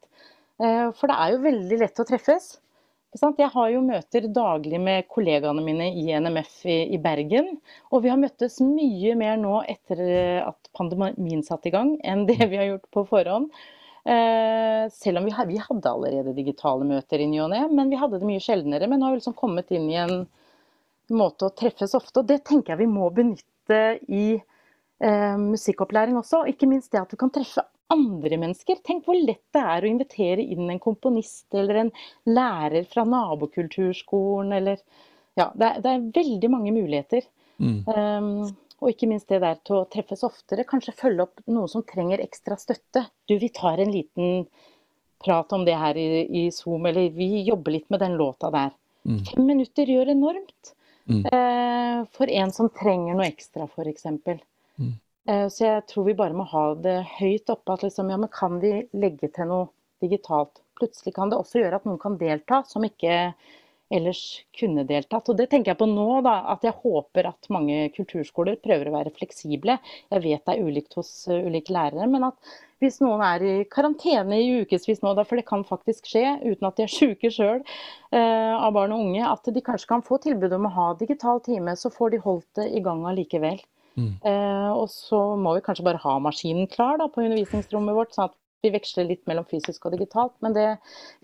Eh, 0.61 0.89
For 0.97 1.11
det 1.11 1.17
er 1.17 1.33
jo 1.35 1.45
veldig 1.47 1.79
lett 1.83 2.03
å 2.03 2.07
treffes. 2.09 2.53
Jeg 3.11 3.51
har 3.51 3.71
jo 3.73 3.81
møter 3.83 4.29
daglig 4.31 4.79
med 4.79 5.09
kollegaene 5.11 5.65
mine 5.67 5.89
i 5.99 6.13
NMF 6.15 6.61
i, 6.71 6.99
Bergen. 7.03 7.57
Og 7.91 8.05
vi 8.05 8.13
har 8.13 8.21
møttes 8.23 8.61
mye 8.63 9.17
mer 9.19 9.41
nå 9.41 9.65
etter 9.67 10.03
eh, 10.05 10.41
at 10.47 10.71
pandemien 10.77 11.43
satte 11.43 11.71
i 11.71 11.75
gang, 11.75 11.97
enn 12.07 12.27
det 12.29 12.39
vi 12.45 12.61
har 12.61 12.69
gjort 12.71 12.91
på 12.95 13.07
forhånd. 13.11 13.51
Selv 14.01 15.21
om 15.21 15.27
vi, 15.27 15.33
hadde 15.61 15.91
allerede 15.91 16.33
digitale 16.33 16.87
møter 16.89 17.21
i 17.21 17.27
ny 17.29 17.43
og 17.45 17.51
ne, 17.53 17.67
men 17.69 17.91
vi 17.93 17.99
hadde 18.01 18.17
det 18.19 18.27
mye 18.27 18.41
sjeldnere. 18.41 18.89
Men 18.89 19.03
nå 19.03 19.07
har 19.07 19.13
vi 19.13 19.21
liksom 19.21 19.37
kommet 19.37 19.69
inn 19.77 19.91
i 19.93 19.99
en 20.01 20.23
måte 21.13 21.49
å 21.49 21.55
treffes 21.55 21.95
ofte, 21.99 22.23
og 22.23 22.31
det 22.31 22.41
tenker 22.49 22.75
jeg 22.75 22.87
vi 22.87 22.91
må 22.91 23.11
benytte 23.15 23.81
i 24.09 24.41
musikkopplæring 25.01 26.19
også. 26.21 26.43
og 26.43 26.49
Ikke 26.53 26.69
minst 26.69 26.93
det 26.93 27.01
at 27.01 27.13
du 27.13 27.17
kan 27.17 27.33
treffe 27.33 27.65
andre 27.91 28.39
mennesker. 28.41 28.81
Tenk 28.87 29.07
hvor 29.07 29.19
lett 29.19 29.43
det 29.55 29.63
er 29.63 29.85
å 29.85 29.91
invitere 29.91 30.45
inn 30.45 30.71
en 30.71 30.83
komponist 30.83 31.51
eller 31.57 31.85
en 31.85 31.93
lærer 32.29 32.87
fra 32.91 33.07
nabokulturskolen 33.09 34.57
eller 34.61 34.83
Ja, 35.39 35.47
det 35.55 35.67
er, 35.67 35.77
det 35.81 35.91
er 35.91 36.09
veldig 36.15 36.49
mange 36.53 36.73
muligheter. 36.75 37.25
Mm. 37.63 37.77
Um, 37.87 38.49
og 38.81 38.91
ikke 38.91 39.07
minst 39.09 39.31
det 39.31 39.39
der 39.45 39.61
til 39.65 39.79
å 39.79 39.87
treffes 39.89 40.25
oftere. 40.27 40.67
Kanskje 40.69 40.97
følge 40.97 41.25
opp 41.27 41.43
noen 41.47 41.71
som 41.71 41.85
trenger 41.87 42.23
ekstra 42.25 42.59
støtte. 42.61 43.05
Du, 43.29 43.37
vi 43.39 43.49
tar 43.55 43.81
en 43.81 43.93
liten 43.95 44.45
prat 45.23 45.53
om 45.53 45.65
det 45.69 45.77
her 45.79 45.97
i, 46.01 46.25
i 46.27 46.45
Zoom, 46.53 46.89
eller 46.91 47.13
vi 47.15 47.45
jobber 47.47 47.77
litt 47.77 47.89
med 47.93 48.03
den 48.03 48.19
låta 48.21 48.51
der. 48.53 48.75
Mm. 49.05 49.23
Fem 49.29 49.47
minutter 49.53 49.93
gjør 49.95 50.13
enormt. 50.17 50.75
Mm. 51.11 51.23
Uh, 51.31 52.03
for 52.17 52.33
en 52.43 52.53
som 52.55 52.71
trenger 52.75 53.17
noe 53.17 53.29
ekstra, 53.31 53.69
f.eks. 53.71 54.09
Mm. 54.81 54.97
Eh, 55.29 55.47
så 55.53 55.67
jeg 55.67 55.87
tror 55.91 56.09
vi 56.09 56.17
bare 56.19 56.37
må 56.37 56.47
ha 56.51 56.65
det 56.75 56.99
høyt 57.19 57.53
oppe. 57.53 57.77
At 57.77 57.87
liksom, 57.87 58.11
ja, 58.13 58.19
men 58.21 58.33
kan 58.33 58.61
vi 58.63 58.75
legge 58.97 59.31
til 59.35 59.51
noe 59.51 59.71
digitalt? 60.03 60.63
Plutselig 60.81 61.15
kan 61.17 61.33
det 61.33 61.41
også 61.41 61.61
gjøre 61.61 61.81
at 61.81 61.89
noen 61.89 62.01
kan 62.01 62.17
delta, 62.21 62.63
som 62.69 62.87
ikke 62.87 63.33
ellers 63.91 64.23
kunne 64.55 64.85
deltatt. 64.87 65.29
Og 65.29 65.37
det 65.37 65.49
tenker 65.51 65.73
jeg 65.73 65.81
på 65.81 65.89
nå, 65.91 66.21
da, 66.23 66.37
at 66.53 66.63
jeg 66.65 66.79
håper 66.79 67.27
at 67.33 67.49
mange 67.51 67.89
kulturskoler 67.97 68.61
prøver 68.63 68.87
å 68.87 68.95
være 68.95 69.13
fleksible. 69.17 69.77
Jeg 70.15 70.25
vet 70.25 70.45
det 70.47 70.55
er 70.55 70.63
ulikt 70.63 70.95
hos 70.95 71.11
uh, 71.27 71.35
ulike 71.43 71.75
lærere, 71.75 72.07
men 72.09 72.29
at 72.29 72.53
hvis 72.81 73.01
noen 73.03 73.21
er 73.27 73.43
i 73.45 73.55
karantene 73.69 74.39
i 74.41 74.63
ukevis 74.63 75.03
nå, 75.03 75.11
da, 75.19 75.27
for 75.27 75.37
det 75.37 75.45
kan 75.51 75.67
faktisk 75.67 76.07
skje 76.09 76.23
uten 76.47 76.71
at 76.71 76.79
de 76.79 76.87
er 76.87 76.95
syke 77.01 77.33
sjøl 77.35 77.67
av 78.15 78.71
barn 78.73 78.95
og 78.95 79.03
unge, 79.05 79.27
at 79.27 79.51
de 79.53 79.63
kanskje 79.67 79.91
kan 79.91 80.07
få 80.07 80.17
tilbud 80.23 80.55
om 80.57 80.71
å 80.71 80.73
ha 80.79 80.87
digital 81.03 81.43
time, 81.45 81.75
så 81.77 81.93
får 81.93 82.15
de 82.15 82.23
holdt 82.25 82.49
det 82.63 82.71
i 82.79 82.81
gang 82.87 83.05
allikevel. 83.11 83.61
Mm. 83.97 84.13
Eh, 84.25 84.71
og 84.73 84.87
så 84.93 85.19
må 85.41 85.57
vi 85.57 85.65
kanskje 85.65 85.87
bare 85.87 86.03
ha 86.03 86.19
maskinen 86.23 86.69
klar 86.71 87.01
da, 87.01 87.09
på 87.11 87.25
undervisningsrommet 87.25 87.97
vårt, 87.97 88.15
sånn 88.15 88.31
at 88.31 88.37
vi 88.63 88.71
veksler 88.75 89.07
litt 89.09 89.23
mellom 89.29 89.47
fysisk 89.49 89.87
og 89.89 89.95
digitalt. 89.97 90.35
Men 90.45 90.55
det, 90.57 90.67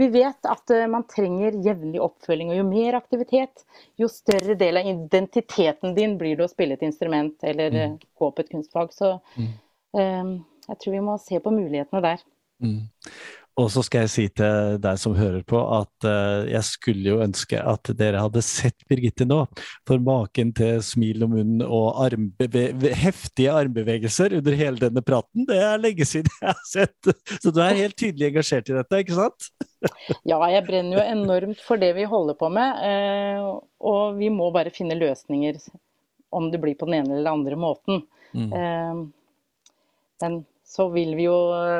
vi 0.01 0.09
vet 0.13 0.49
at 0.49 0.73
eh, 0.73 0.87
man 0.89 1.05
trenger 1.11 1.59
jevnlig 1.65 2.01
oppfølging. 2.01 2.53
Og 2.53 2.61
jo 2.61 2.67
mer 2.69 2.97
aktivitet, 2.99 3.67
jo 4.01 4.09
større 4.13 4.57
del 4.59 4.81
av 4.81 4.89
identiteten 4.89 5.97
din 5.99 6.17
blir 6.21 6.39
det 6.39 6.47
å 6.47 6.53
spille 6.53 6.79
et 6.79 6.85
instrument 6.87 7.37
eller 7.45 7.77
mm. 7.77 7.99
gå 8.17 8.31
på 8.31 8.45
et 8.45 8.53
kunstfag. 8.55 8.95
Så 8.97 9.17
Mm. 9.37 9.53
eh, 10.01 10.31
jeg 10.71 10.79
tror 10.81 10.93
vi 10.97 11.05
må 11.05 11.19
se 11.23 11.39
på 11.41 11.53
mulighetene 11.53 12.03
der. 12.03 12.25
Mm. 12.65 12.89
Og 13.57 13.71
så 13.73 13.81
skal 13.87 14.05
jeg 14.05 14.13
si 14.13 14.25
til 14.37 14.77
deg 14.85 14.99
som 15.01 15.15
hører 15.17 15.41
på, 15.49 15.57
at 15.79 16.07
eh, 16.09 16.49
jeg 16.53 16.65
skulle 16.69 17.09
jo 17.09 17.21
ønske 17.25 17.57
at 17.57 17.89
dere 17.97 18.21
hadde 18.21 18.43
sett 18.45 18.85
Birgitte 18.89 19.25
nå. 19.29 19.47
For 19.89 20.03
maken 20.03 20.51
til 20.57 20.83
smil 20.85 21.25
om 21.25 21.33
munnen 21.33 21.63
og 21.65 22.03
armbeve 22.05 22.93
heftige 23.01 23.55
armbevegelser 23.57 24.37
under 24.37 24.59
hele 24.61 24.83
denne 24.83 25.01
praten, 25.05 25.47
det 25.49 25.57
er 25.65 25.81
lenge 25.81 26.05
siden 26.09 26.29
jeg 26.43 26.53
har 26.53 26.67
sett. 26.69 27.13
Så 27.41 27.53
du 27.55 27.63
er 27.65 27.81
helt 27.81 27.97
tydelig 27.97 28.29
engasjert 28.29 28.69
i 28.69 28.77
dette, 28.77 29.03
ikke 29.05 29.21
sant? 29.23 29.51
Ja, 30.27 30.41
jeg 30.51 30.65
brenner 30.67 30.99
jo 30.99 31.03
enormt 31.05 31.61
for 31.63 31.79
det 31.79 31.93
vi 31.95 32.07
holder 32.09 32.35
på 32.39 32.49
med. 32.51 32.81
eh, 32.89 33.45
og 33.87 34.17
vi 34.19 34.31
må 34.33 34.49
bare 34.51 34.73
finne 34.75 34.97
løsninger 34.99 35.61
om 36.35 36.49
det 36.51 36.59
blir 36.63 36.75
på 36.75 36.89
den 36.89 36.99
ene 36.99 37.15
eller 37.15 37.23
den 37.23 37.33
andre 37.33 37.59
måten. 37.61 38.01
Mm. 38.35 38.51
Eh, 38.53 39.01
men 40.25 40.39
så 40.67 40.89
vil 40.91 41.15
vi 41.15 41.29
jo 41.29 41.37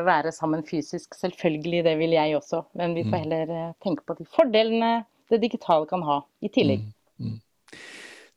være 0.07 0.31
sammen 0.35 0.63
fysisk, 0.67 1.15
selvfølgelig, 1.19 1.83
det 1.85 1.97
vil 1.99 2.15
jeg 2.15 2.37
også. 2.39 2.63
Men 2.79 2.95
vi 2.95 3.03
får 3.03 3.19
Mm. 3.19 3.23
heller 3.25 3.55
eh, 3.57 3.73
tenke 3.83 4.05
på 4.07 4.17
de 4.19 4.25
fordelene 4.25 5.05
det 5.29 5.41
digitale 5.43 5.87
kan 5.91 6.03
ha, 6.07 6.21
i 6.41 6.49
tillegg. 6.49 6.85
Mm. 7.19 7.33
Mm. 7.33 7.41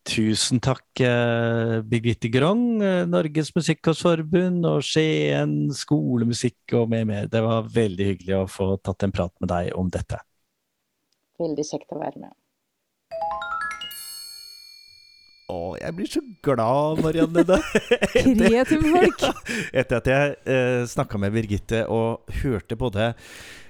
Tusen 0.10 0.60
takk, 0.60 0.88
eh, 1.06 1.82
Birgitte 1.86 2.32
Grong, 2.34 2.82
eh, 2.82 3.06
Norges 3.06 3.54
Musikkårsforbund 3.54 4.66
og 4.66 4.82
Skien 4.82 5.70
skolemusikk 5.70 6.74
og 6.74 6.90
mer, 6.90 7.06
mer. 7.06 7.28
Det 7.28 7.44
var 7.46 7.70
veldig 7.70 8.08
hyggelig 8.16 8.36
å 8.40 8.50
få 8.50 8.82
tatt 8.82 9.04
en 9.06 9.14
prat 9.14 9.34
med 9.40 9.50
deg 9.54 9.74
om 9.78 9.90
dette. 9.94 10.18
Veldig 11.40 11.66
kjekt 11.68 11.94
å 11.94 12.02
være 12.02 12.26
med. 12.26 12.34
Å, 15.50 15.74
jeg 15.82 15.96
blir 15.98 16.12
så 16.12 16.22
glad, 16.46 17.02
Marianne. 17.02 17.46
Da. 17.48 17.58
Kreative 18.14 18.94
folk. 18.94 19.26
Etter 19.80 19.98
at 19.98 20.10
jeg 20.12 20.38
eh, 20.46 20.84
snakka 20.90 21.22
med 21.22 21.34
Birgitte 21.34 21.86
og 21.90 22.30
hørte 22.44 22.78
både, 22.80 23.14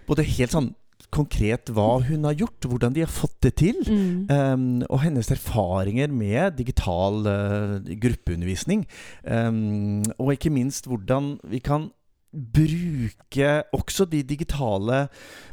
både 0.10 0.28
helt 0.28 0.56
sånn 0.56 0.74
konkret 1.10 1.72
hva 1.74 2.00
hun 2.06 2.28
har 2.28 2.36
gjort, 2.38 2.68
hvordan 2.70 2.94
de 2.94 3.02
har 3.06 3.12
fått 3.12 3.38
det 3.46 3.56
til, 3.64 3.78
Mm. 3.90 4.28
Um, 4.30 4.82
og 4.92 5.00
hennes 5.02 5.30
erfaringer 5.32 6.12
med 6.14 6.58
digital 6.60 7.24
uh, 7.26 7.80
gruppeundervisning. 8.02 8.84
Um, 9.24 10.04
og 10.20 10.36
ikke 10.36 10.52
minst 10.54 10.86
hvordan 10.90 11.38
vi 11.50 11.62
kan 11.64 11.90
bruke 12.34 13.52
også 13.74 14.06
de 14.10 14.22
digitale 14.28 15.06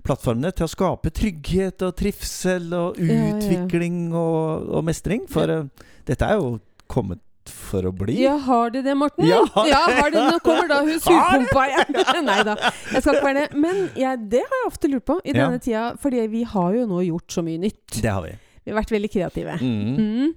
plattformene 0.06 0.50
til 0.56 0.66
å 0.66 0.72
skape 0.72 1.12
trygghet 1.16 1.84
og 1.86 1.94
trivsel 1.98 2.66
og 2.76 2.98
Ja, 3.00 3.06
ja, 3.12 3.20
ja. 3.22 3.36
utvikling 3.36 4.00
og, 4.14 4.66
og 4.76 4.84
mestring. 4.84 5.24
For 5.30 5.48
uh, 5.48 5.86
dette 6.08 6.26
er 6.28 6.36
jo 6.40 6.58
kommet 6.90 7.22
for 7.46 7.86
å 7.86 7.92
bli. 7.94 8.16
Ja, 8.24 8.34
har 8.42 8.72
de 8.74 8.80
det, 8.82 8.96
Morten? 8.98 9.24
Ja. 9.28 9.40
har 9.54 10.10
de 10.10 10.24
Nå 10.26 10.38
kommer 10.44 10.66
da 10.70 10.80
hun 10.82 10.98
surpumpa 11.04 11.66
igjen. 11.70 12.00
Nei 12.28 12.40
da, 12.46 12.56
jeg 12.92 13.04
skal 13.04 13.14
ikke 13.20 13.28
være 13.28 13.44
det. 13.44 13.60
Men 13.62 13.84
jeg, 13.96 14.24
det 14.34 14.42
har 14.42 14.56
jeg 14.64 14.70
ofte 14.72 14.90
lurt 14.90 15.06
på 15.06 15.20
i 15.24 15.30
Ja. 15.32 15.46
denne 15.46 15.62
tida, 15.62 15.84
fordi 16.02 16.26
vi 16.32 16.42
har 16.50 16.74
jo 16.76 16.88
nå 16.90 17.04
gjort 17.06 17.38
så 17.38 17.44
mye 17.46 17.62
nytt. 17.62 18.00
Det 18.02 18.10
har 18.10 18.24
vi. 18.26 18.34
Vi 18.66 18.72
har 18.74 18.80
vært 18.80 18.92
veldig 18.96 19.10
kreative. 19.14 19.56
Mm. 19.62 19.96
Mm. 19.96 20.34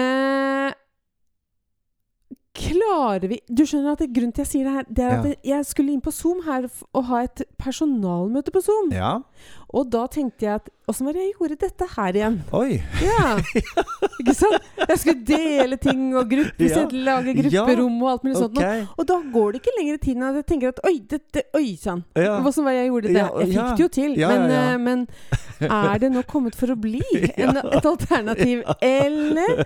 Eh, 0.00 0.72
klarer 2.60 3.28
vi 3.30 3.38
Du 3.48 3.62
skjønner 3.66 3.92
at 3.96 4.02
det, 4.04 4.10
grunnen 4.16 4.32
til 4.36 4.44
jeg 4.44 4.50
sier 4.52 4.68
det 4.68 4.74
her, 4.76 4.84
det 4.88 5.04
er 5.06 5.14
at 5.18 5.26
Ja. 5.30 5.56
jeg 5.56 5.66
skulle 5.70 5.92
inn 5.94 6.00
på 6.04 6.12
Zoom 6.14 6.42
her 6.46 6.68
og 6.94 7.04
ha 7.10 7.22
et 7.26 7.42
personalmøte 7.58 8.52
på 8.54 8.62
Zoom. 8.64 8.92
Ja. 8.92 9.18
Og 9.72 9.90
da 9.90 10.06
tenkte 10.06 10.46
jeg 10.46 10.54
at 10.60 10.70
Åssen 10.90 11.06
var 11.06 11.14
det 11.14 11.22
jeg 11.22 11.34
gjorde 11.38 11.56
dette 11.60 11.86
her 11.92 12.16
igjen? 12.18 12.36
Oi. 12.56 12.80
Ja, 13.04 13.36
ikke 14.18 14.34
sant? 14.34 14.64
Jeg 14.80 14.98
skulle 14.98 15.24
dele 15.28 15.76
ting 15.78 16.00
og 16.18 16.26
gruppesett, 16.32 16.90
Ja. 16.96 17.02
lage 17.06 17.34
grupperom 17.36 18.00
og 18.02 18.08
alt 18.10 18.24
mulig 18.26 18.40
sånt. 18.40 18.58
Og 18.98 19.06
da 19.06 19.18
går 19.34 19.52
det 19.54 19.60
ikke 19.62 19.74
lenger 19.78 19.94
i 19.94 20.02
tiden 20.02 20.24
at 20.26 20.38
jeg 20.40 20.46
tenker 20.50 20.72
at 20.74 20.80
oi, 20.88 20.94
dette, 21.12 21.44
oi 21.54 21.76
sann. 21.78 22.02
Ja. 22.18 22.40
Åssen 22.42 22.66
var 22.66 22.74
det 22.74 22.80
jeg 22.82 22.90
gjorde 22.90 23.12
det? 23.14 23.22
Jeg 23.22 23.52
fikk 23.54 23.70
det 23.76 23.84
jo 23.84 23.90
til. 24.00 24.16
Men, 24.18 24.46
eh, 24.50 24.76
men 24.82 25.06
er 25.70 25.98
det 26.02 26.10
nå 26.16 26.24
kommet 26.26 26.58
for 26.58 26.74
å 26.74 26.78
bli 26.80 27.02
en, 27.36 27.56
et 27.60 27.86
alternativ? 27.92 28.64
Eller 28.82 29.62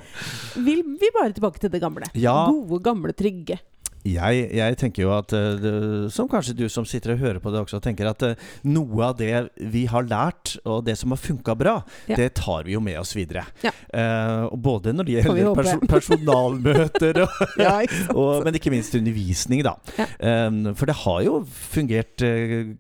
vil 0.61 0.83
vi 1.01 1.13
bare 1.17 1.33
tilbake 1.33 1.63
til 1.63 1.73
det 1.73 1.81
gamle? 1.81 2.11
Ja. 2.19 2.37
Gode, 2.51 2.83
gamle, 2.85 3.15
trygge. 3.17 3.61
Jeg, 4.05 4.49
jeg 4.53 4.77
tenker 4.77 5.07
jo 5.07 5.13
at 5.17 5.33
eh, 5.33 5.65
Som 6.13 6.29
kanskje 6.29 6.53
du 6.59 6.67
som 6.73 6.85
sitter 6.89 7.15
og 7.15 7.23
hører 7.23 7.41
på 7.41 7.53
det 7.53 7.63
også, 7.63 7.81
tenker 7.85 8.11
at 8.11 8.25
eh, 8.27 8.41
noe 8.69 9.07
av 9.09 9.17
det 9.17 9.33
vi 9.73 9.87
har 9.89 10.05
lært, 10.05 10.59
og 10.69 10.85
det 10.85 10.97
som 11.01 11.15
har 11.15 11.21
funka 11.21 11.55
bra, 11.57 11.75
Ja. 12.09 12.19
det 12.19 12.35
tar 12.37 12.67
vi 12.67 12.75
jo 12.75 12.83
med 12.85 12.99
oss 13.01 13.15
videre. 13.17 13.47
Ja. 13.65 13.71
Uh, 13.95 14.53
og 14.53 14.59
både 14.65 14.93
når 14.93 15.07
det 15.07 15.15
gjelder 15.17 15.55
perso 15.57 15.79
personalmøter, 15.89 17.21
og, 17.25 17.41
Ja, 17.65 17.77
og, 18.13 18.45
men 18.45 18.59
ikke 18.59 18.73
minst 18.75 18.95
undervisning, 18.99 19.63
da. 19.65 19.77
Eh, 19.97 20.51
for 20.77 20.91
det 20.91 20.97
har 21.01 21.21
jo 21.25 21.39
fungert 21.49 22.25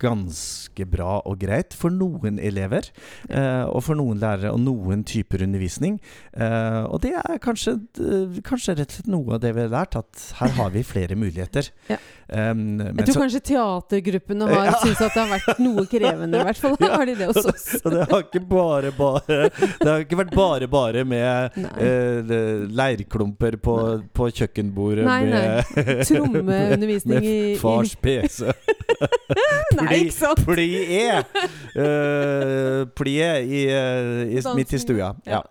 ganske 0.00 0.88
bra 0.90 1.18
og 1.24 1.38
greit 1.40 1.76
for 1.78 1.94
noen 1.94 2.40
elever, 2.42 2.90
uh, 3.30 3.64
og 3.70 3.80
for 3.87 3.98
noen 3.98 4.20
lærere, 4.20 4.52
og 4.52 4.60
noen 4.64 5.04
typer 5.08 5.44
undervisning. 5.46 5.98
Og 6.34 6.98
det 7.04 7.14
er 7.16 7.40
kanskje, 7.42 7.76
kanskje 8.44 8.76
rett 8.78 8.90
og 8.90 8.98
slett 8.98 9.10
noe 9.10 9.37
av 9.37 9.42
det 9.44 9.54
vi 9.56 9.64
har 9.64 9.72
lært, 9.72 9.96
at 9.98 10.26
her 10.40 10.54
har 10.58 10.72
vi 10.74 10.84
flere 10.87 11.13
muligheter. 11.18 11.68
Ja. 11.90 11.98
Um, 12.24 12.61
men 12.79 12.96
Jeg 12.96 13.07
tror 13.11 13.14
så- 13.14 13.20
kanskje 13.24 13.40
teatergruppene 13.50 14.48
har 14.48 14.64
Ja. 14.70 14.79
syntes 14.81 15.03
at 15.05 15.14
det 15.14 15.20
har 15.22 15.33
vært 15.35 15.59
noe 15.61 15.85
krevende, 15.90 16.40
i 16.40 16.48
hvert 16.48 16.61
fall. 16.62 16.77
Ja. 16.85 16.96
Har 16.96 17.07
de 17.07 17.14
det 17.16 17.27
hos 17.31 17.46
oss? 17.48 17.66
Og 17.85 17.92
det 17.92 18.07
har 18.11 18.22
ikke 18.24 18.40
bare 18.48 18.90
bare 18.96 19.37
Det 19.55 19.88
har 19.88 20.03
ikke 20.05 20.18
vært 20.20 20.35
bare 20.35 20.68
bare 20.68 21.05
med 21.09 21.57
eh, 21.81 22.33
leirklumper 22.77 23.57
på, 23.62 23.77
på 24.14 24.29
kjøkkenbordet 24.37 25.05
Nei, 25.07 25.20
nei. 25.31 25.42
med, 25.77 26.03
Trommeundervisning 26.09 27.24
i, 27.24 27.37
fars 27.61 27.94
PC. 27.96 28.50
Nei, 29.79 30.05
ikke 30.05 30.14
sant? 30.16 30.42
Plie! 30.46 31.22
Uh, 31.74 32.85
plie 32.96 33.31
i, 33.44 33.62
eh, 33.72 34.38
i, 34.38 34.42
midt 34.57 34.74
i 34.77 34.81
stua. 34.83 35.12
Ja. 35.27 35.42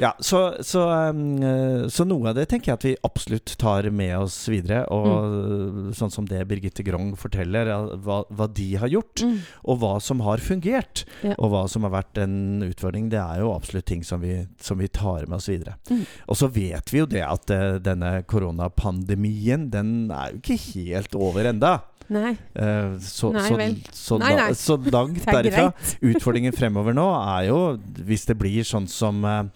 ja. 0.00 0.12
så, 0.20 0.56
så, 0.64 0.86
um, 1.10 1.24
eh, 1.42 1.86
så 1.92 2.06
noe 2.08 2.30
av 2.30 2.38
det 2.38 2.46
tenker 2.50 2.72
jeg 2.72 2.78
at 2.80 2.86
vi 2.88 2.94
absolutt 3.06 3.56
tar 3.60 3.90
med 3.90 4.14
oss 4.18 4.38
videre. 4.50 4.84
Og 4.94 5.05
Mm. 5.06 5.92
sånn 5.96 6.10
som 6.12 6.26
det 6.28 6.40
Birgitte 6.48 6.84
Grong 6.84 7.14
forteller, 7.16 7.70
hva, 8.02 8.24
hva 8.30 8.46
de 8.52 8.68
har 8.76 8.88
gjort, 8.88 9.22
Mm. 9.22 9.38
og 9.64 9.78
hva 9.80 9.94
som 10.02 10.20
har 10.20 10.38
fungert, 10.38 11.04
Ja. 11.22 11.34
og 11.38 11.50
hva 11.50 11.68
som 11.68 11.82
har 11.82 11.90
vært 12.02 12.18
en 12.22 12.62
utfordring, 12.62 13.08
det 13.10 13.18
er 13.20 13.40
jo 13.40 13.52
absolutt 13.54 13.86
ting 13.86 14.02
som 14.02 14.20
vi, 14.20 14.46
som 14.60 14.78
vi 14.78 14.88
tar 14.88 15.26
med 15.26 15.36
oss 15.38 15.48
videre. 15.48 15.76
Mm. 15.90 16.06
Og 16.28 16.36
så 16.36 16.48
vet 16.52 16.90
vi 16.92 16.98
jo 16.98 17.06
det 17.06 17.22
at 17.22 17.50
uh, 17.50 17.78
denne 17.78 18.22
koronapandemien, 18.26 19.70
den 19.70 20.10
er 20.10 20.32
jo 20.34 20.40
ikke 20.42 20.58
helt 20.74 21.14
over 21.18 21.46
enda. 21.52 21.76
Nei. 22.08 22.36
Uh, 22.54 22.94
så, 23.02 23.32
Nei 23.34 23.40
så, 23.42 23.56
så, 23.90 24.18
Nei, 24.22 24.28
nei. 24.38 24.50
så 24.54 24.76
langt 24.92 25.24
er 25.26 25.40
derifra. 25.42 25.72
Utfordringen 26.06 26.54
fremover 26.54 26.94
nå 26.94 27.06
er 27.18 27.48
jo, 27.48 27.58
hvis 28.06 28.26
det 28.28 28.36
blir 28.38 28.62
sånn 28.62 28.86
som, 28.86 29.24
eh, 29.26 29.48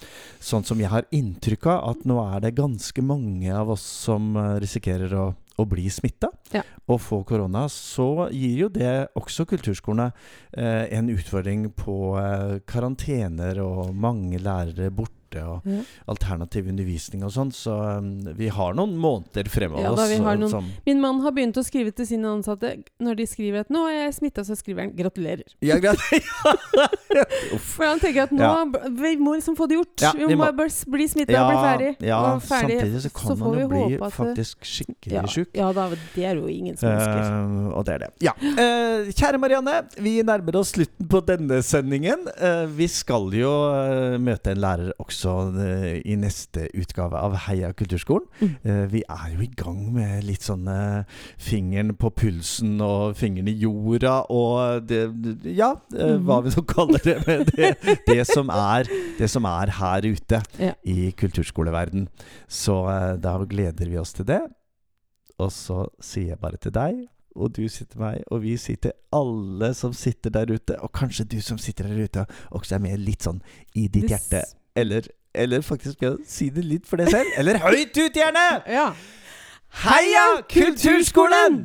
sånn 0.42 0.66
som 0.66 0.80
jeg 0.82 0.90
har 0.90 1.06
inntrykk 1.14 1.68
av, 1.70 1.92
at 1.94 2.02
nå 2.10 2.18
er 2.24 2.40
det 2.40 2.56
ganske 2.58 3.04
mange 3.06 3.54
av 3.54 3.70
oss 3.70 3.84
som 3.86 4.32
eh, 4.36 4.56
risikerer 4.64 5.14
å, 5.14 5.28
å 5.58 5.66
bli 5.68 5.88
smitta 5.90 6.28
Ja. 6.52 6.62
og 6.88 7.00
få 7.00 7.22
korona, 7.24 7.66
så 7.68 8.28
gir 8.32 8.58
jo 8.64 8.68
det 8.68 9.08
også 9.18 9.46
kulturskolene 9.46 10.12
eh, 10.56 10.86
en 10.96 11.08
utfordring 11.10 11.70
på 11.76 12.16
eh, 12.18 12.58
karantener 12.66 13.60
og 13.62 13.94
mange 13.94 14.38
lærere 14.38 14.90
borte. 14.90 15.19
Og 15.36 15.62
Ja. 15.64 15.82
alternativ 16.08 16.68
undervisning 16.68 17.22
og 17.24 17.30
sånn. 17.30 17.50
Så 17.52 17.70
um, 17.98 18.22
vi 18.36 18.48
har 18.48 18.74
noen 18.74 18.96
måneder 18.96 19.48
fremover 19.48 19.82
Ja 19.82 19.92
oss, 19.92 20.00
eh, 20.10 20.18
noen- 20.18 20.48
som 20.50 20.70
Min 20.86 21.00
mann 21.00 21.20
har 21.20 21.30
begynt 21.32 21.56
å 21.56 21.64
skrive 21.64 21.94
til 21.94 22.06
sine 22.06 22.24
ansatte 22.26 22.82
når 23.00 23.16
de 23.16 23.26
skriver 23.26 23.60
at 23.60 23.68
'nå 23.70 23.86
er 23.88 24.10
jeg 24.10 24.14
smitta', 24.20 24.44
så 24.44 24.56
skriver 24.56 24.80
han 24.82 24.92
'gratulerer'. 24.92 25.54
Ja, 25.62 25.78
greit. 25.78 25.98
For 27.60 27.84
han 27.86 28.00
tenker 28.00 28.22
at 28.24 28.30
nå 28.34 28.40
Ja. 28.40 28.64
Vi 28.90 29.16
må 29.16 29.34
liksom 29.36 29.56
få 29.56 29.66
det 29.68 29.76
gjort. 29.78 30.14
Vi, 30.16 30.26
vi 30.26 30.34
må 30.34 30.44
må- 30.46 30.56
bare 30.56 30.70
bli 30.86 31.06
smitta 31.08 31.38
og 31.42 31.50
bli 31.50 31.58
ferdig. 31.64 31.90
Ja, 32.06 32.18
og 32.34 32.42
ferdig. 32.42 32.78
samtidig 32.80 33.00
så 33.04 33.10
kan 33.14 33.30
så 33.30 33.36
man 33.38 33.58
jo 33.60 33.68
bli 33.68 33.96
det- 33.96 34.12
faktisk 34.12 34.56
skikkelig 34.64 35.12
ja, 35.12 35.22
sjuk. 35.26 35.48
Ja 35.54 35.72
da, 35.72 35.88
det 36.14 36.24
er 36.24 36.34
jo 36.40 36.46
ingen 36.46 36.76
som 36.76 36.88
ønsker. 36.90 37.20
Uh, 37.20 37.76
og 37.76 37.84
det 37.86 37.94
er 37.94 37.98
det. 37.98 38.10
Ja. 38.20 38.32
Uh, 38.40 39.10
kjære 39.12 39.38
Marianne, 39.40 39.76
vi 39.98 40.22
nærmer 40.22 40.56
oss 40.60 40.72
slutten 40.72 41.08
på 41.08 41.20
denne 41.26 41.62
sendingen. 41.66 42.26
Uh, 42.40 42.66
vi 42.66 42.86
skal 42.88 43.30
jo 43.34 43.50
eh, 43.70 44.18
møte 44.18 44.52
en 44.54 44.60
lærer 44.62 44.92
også 45.02 45.19
eh, 45.28 46.00
i 46.04 46.16
neste 46.16 46.68
utgave 46.78 47.18
av 47.18 47.34
Heia 47.46 47.72
kulturskolen. 47.76 48.26
Mm. 48.40 48.54
Eh, 48.64 48.84
vi 48.92 49.02
er 49.04 49.34
jo 49.34 49.44
i 49.44 49.50
gang 49.56 49.82
med 49.94 50.24
litt 50.24 50.46
sånn 50.46 50.68
eh, 50.70 51.04
fingeren 51.40 51.94
på 52.00 52.10
pulsen 52.22 52.80
og 52.84 53.16
fingeren 53.20 53.50
i 53.52 53.56
jorda 53.60 54.20
og 54.32 54.86
det, 54.88 55.02
Ja, 55.44 55.74
mm. 55.92 56.24
hva 56.28 56.40
vi 56.44 56.54
så 56.54 56.64
kaller 56.64 57.02
det. 57.04 57.18
Med 57.26 57.52
det, 57.54 57.74
det, 58.06 58.20
som 58.30 58.50
er, 58.54 58.88
det 59.18 59.28
som 59.30 59.44
er 59.48 59.76
her 59.80 60.06
ute 60.08 60.42
Ja. 60.60 60.74
i 60.84 61.10
kulturskoleverden. 61.12 62.08
Så 62.48 62.82
da 63.20 63.36
gleder 63.44 63.88
vi 63.88 63.98
oss 64.00 64.12
til 64.16 64.26
det. 64.28 64.40
Og 65.40 65.50
så 65.52 65.86
sier 66.04 66.34
jeg 66.34 66.40
bare 66.40 66.58
til 66.60 66.72
deg, 66.74 67.06
og 67.38 67.52
du 67.56 67.62
sier 67.70 67.86
til 67.88 68.00
meg, 68.02 68.22
og 68.30 68.42
vi 68.42 68.56
sier 68.60 68.80
til 68.82 68.92
alle 69.14 69.70
som 69.78 69.94
sitter 69.96 70.32
der 70.34 70.50
ute, 70.50 70.76
og 70.82 70.90
kanskje 70.92 71.24
du 71.30 71.38
som 71.44 71.58
sitter 71.62 71.88
der 71.88 72.04
ute 72.04 72.24
også 72.50 72.76
er 72.76 72.82
med 72.84 73.00
litt 73.00 73.24
sånn 73.24 73.40
i 73.74 73.86
ditt 73.86 74.08
Det 74.08 74.16
hjerte. 74.16 74.42
Eller, 74.76 75.08
eller 75.34 75.60
faktisk 75.66 75.96
skal 75.98 76.08
jeg 76.12 76.28
si 76.28 76.48
det 76.54 76.64
litt 76.64 76.86
for 76.88 77.00
deg 77.00 77.10
selv. 77.10 77.32
Eller 77.38 77.58
høyt 77.62 77.96
ut, 77.98 78.14
gjerne! 78.14 78.46
Ja. 78.70 78.90
Heia 79.84 80.26
Kulturskolen! 80.50 81.62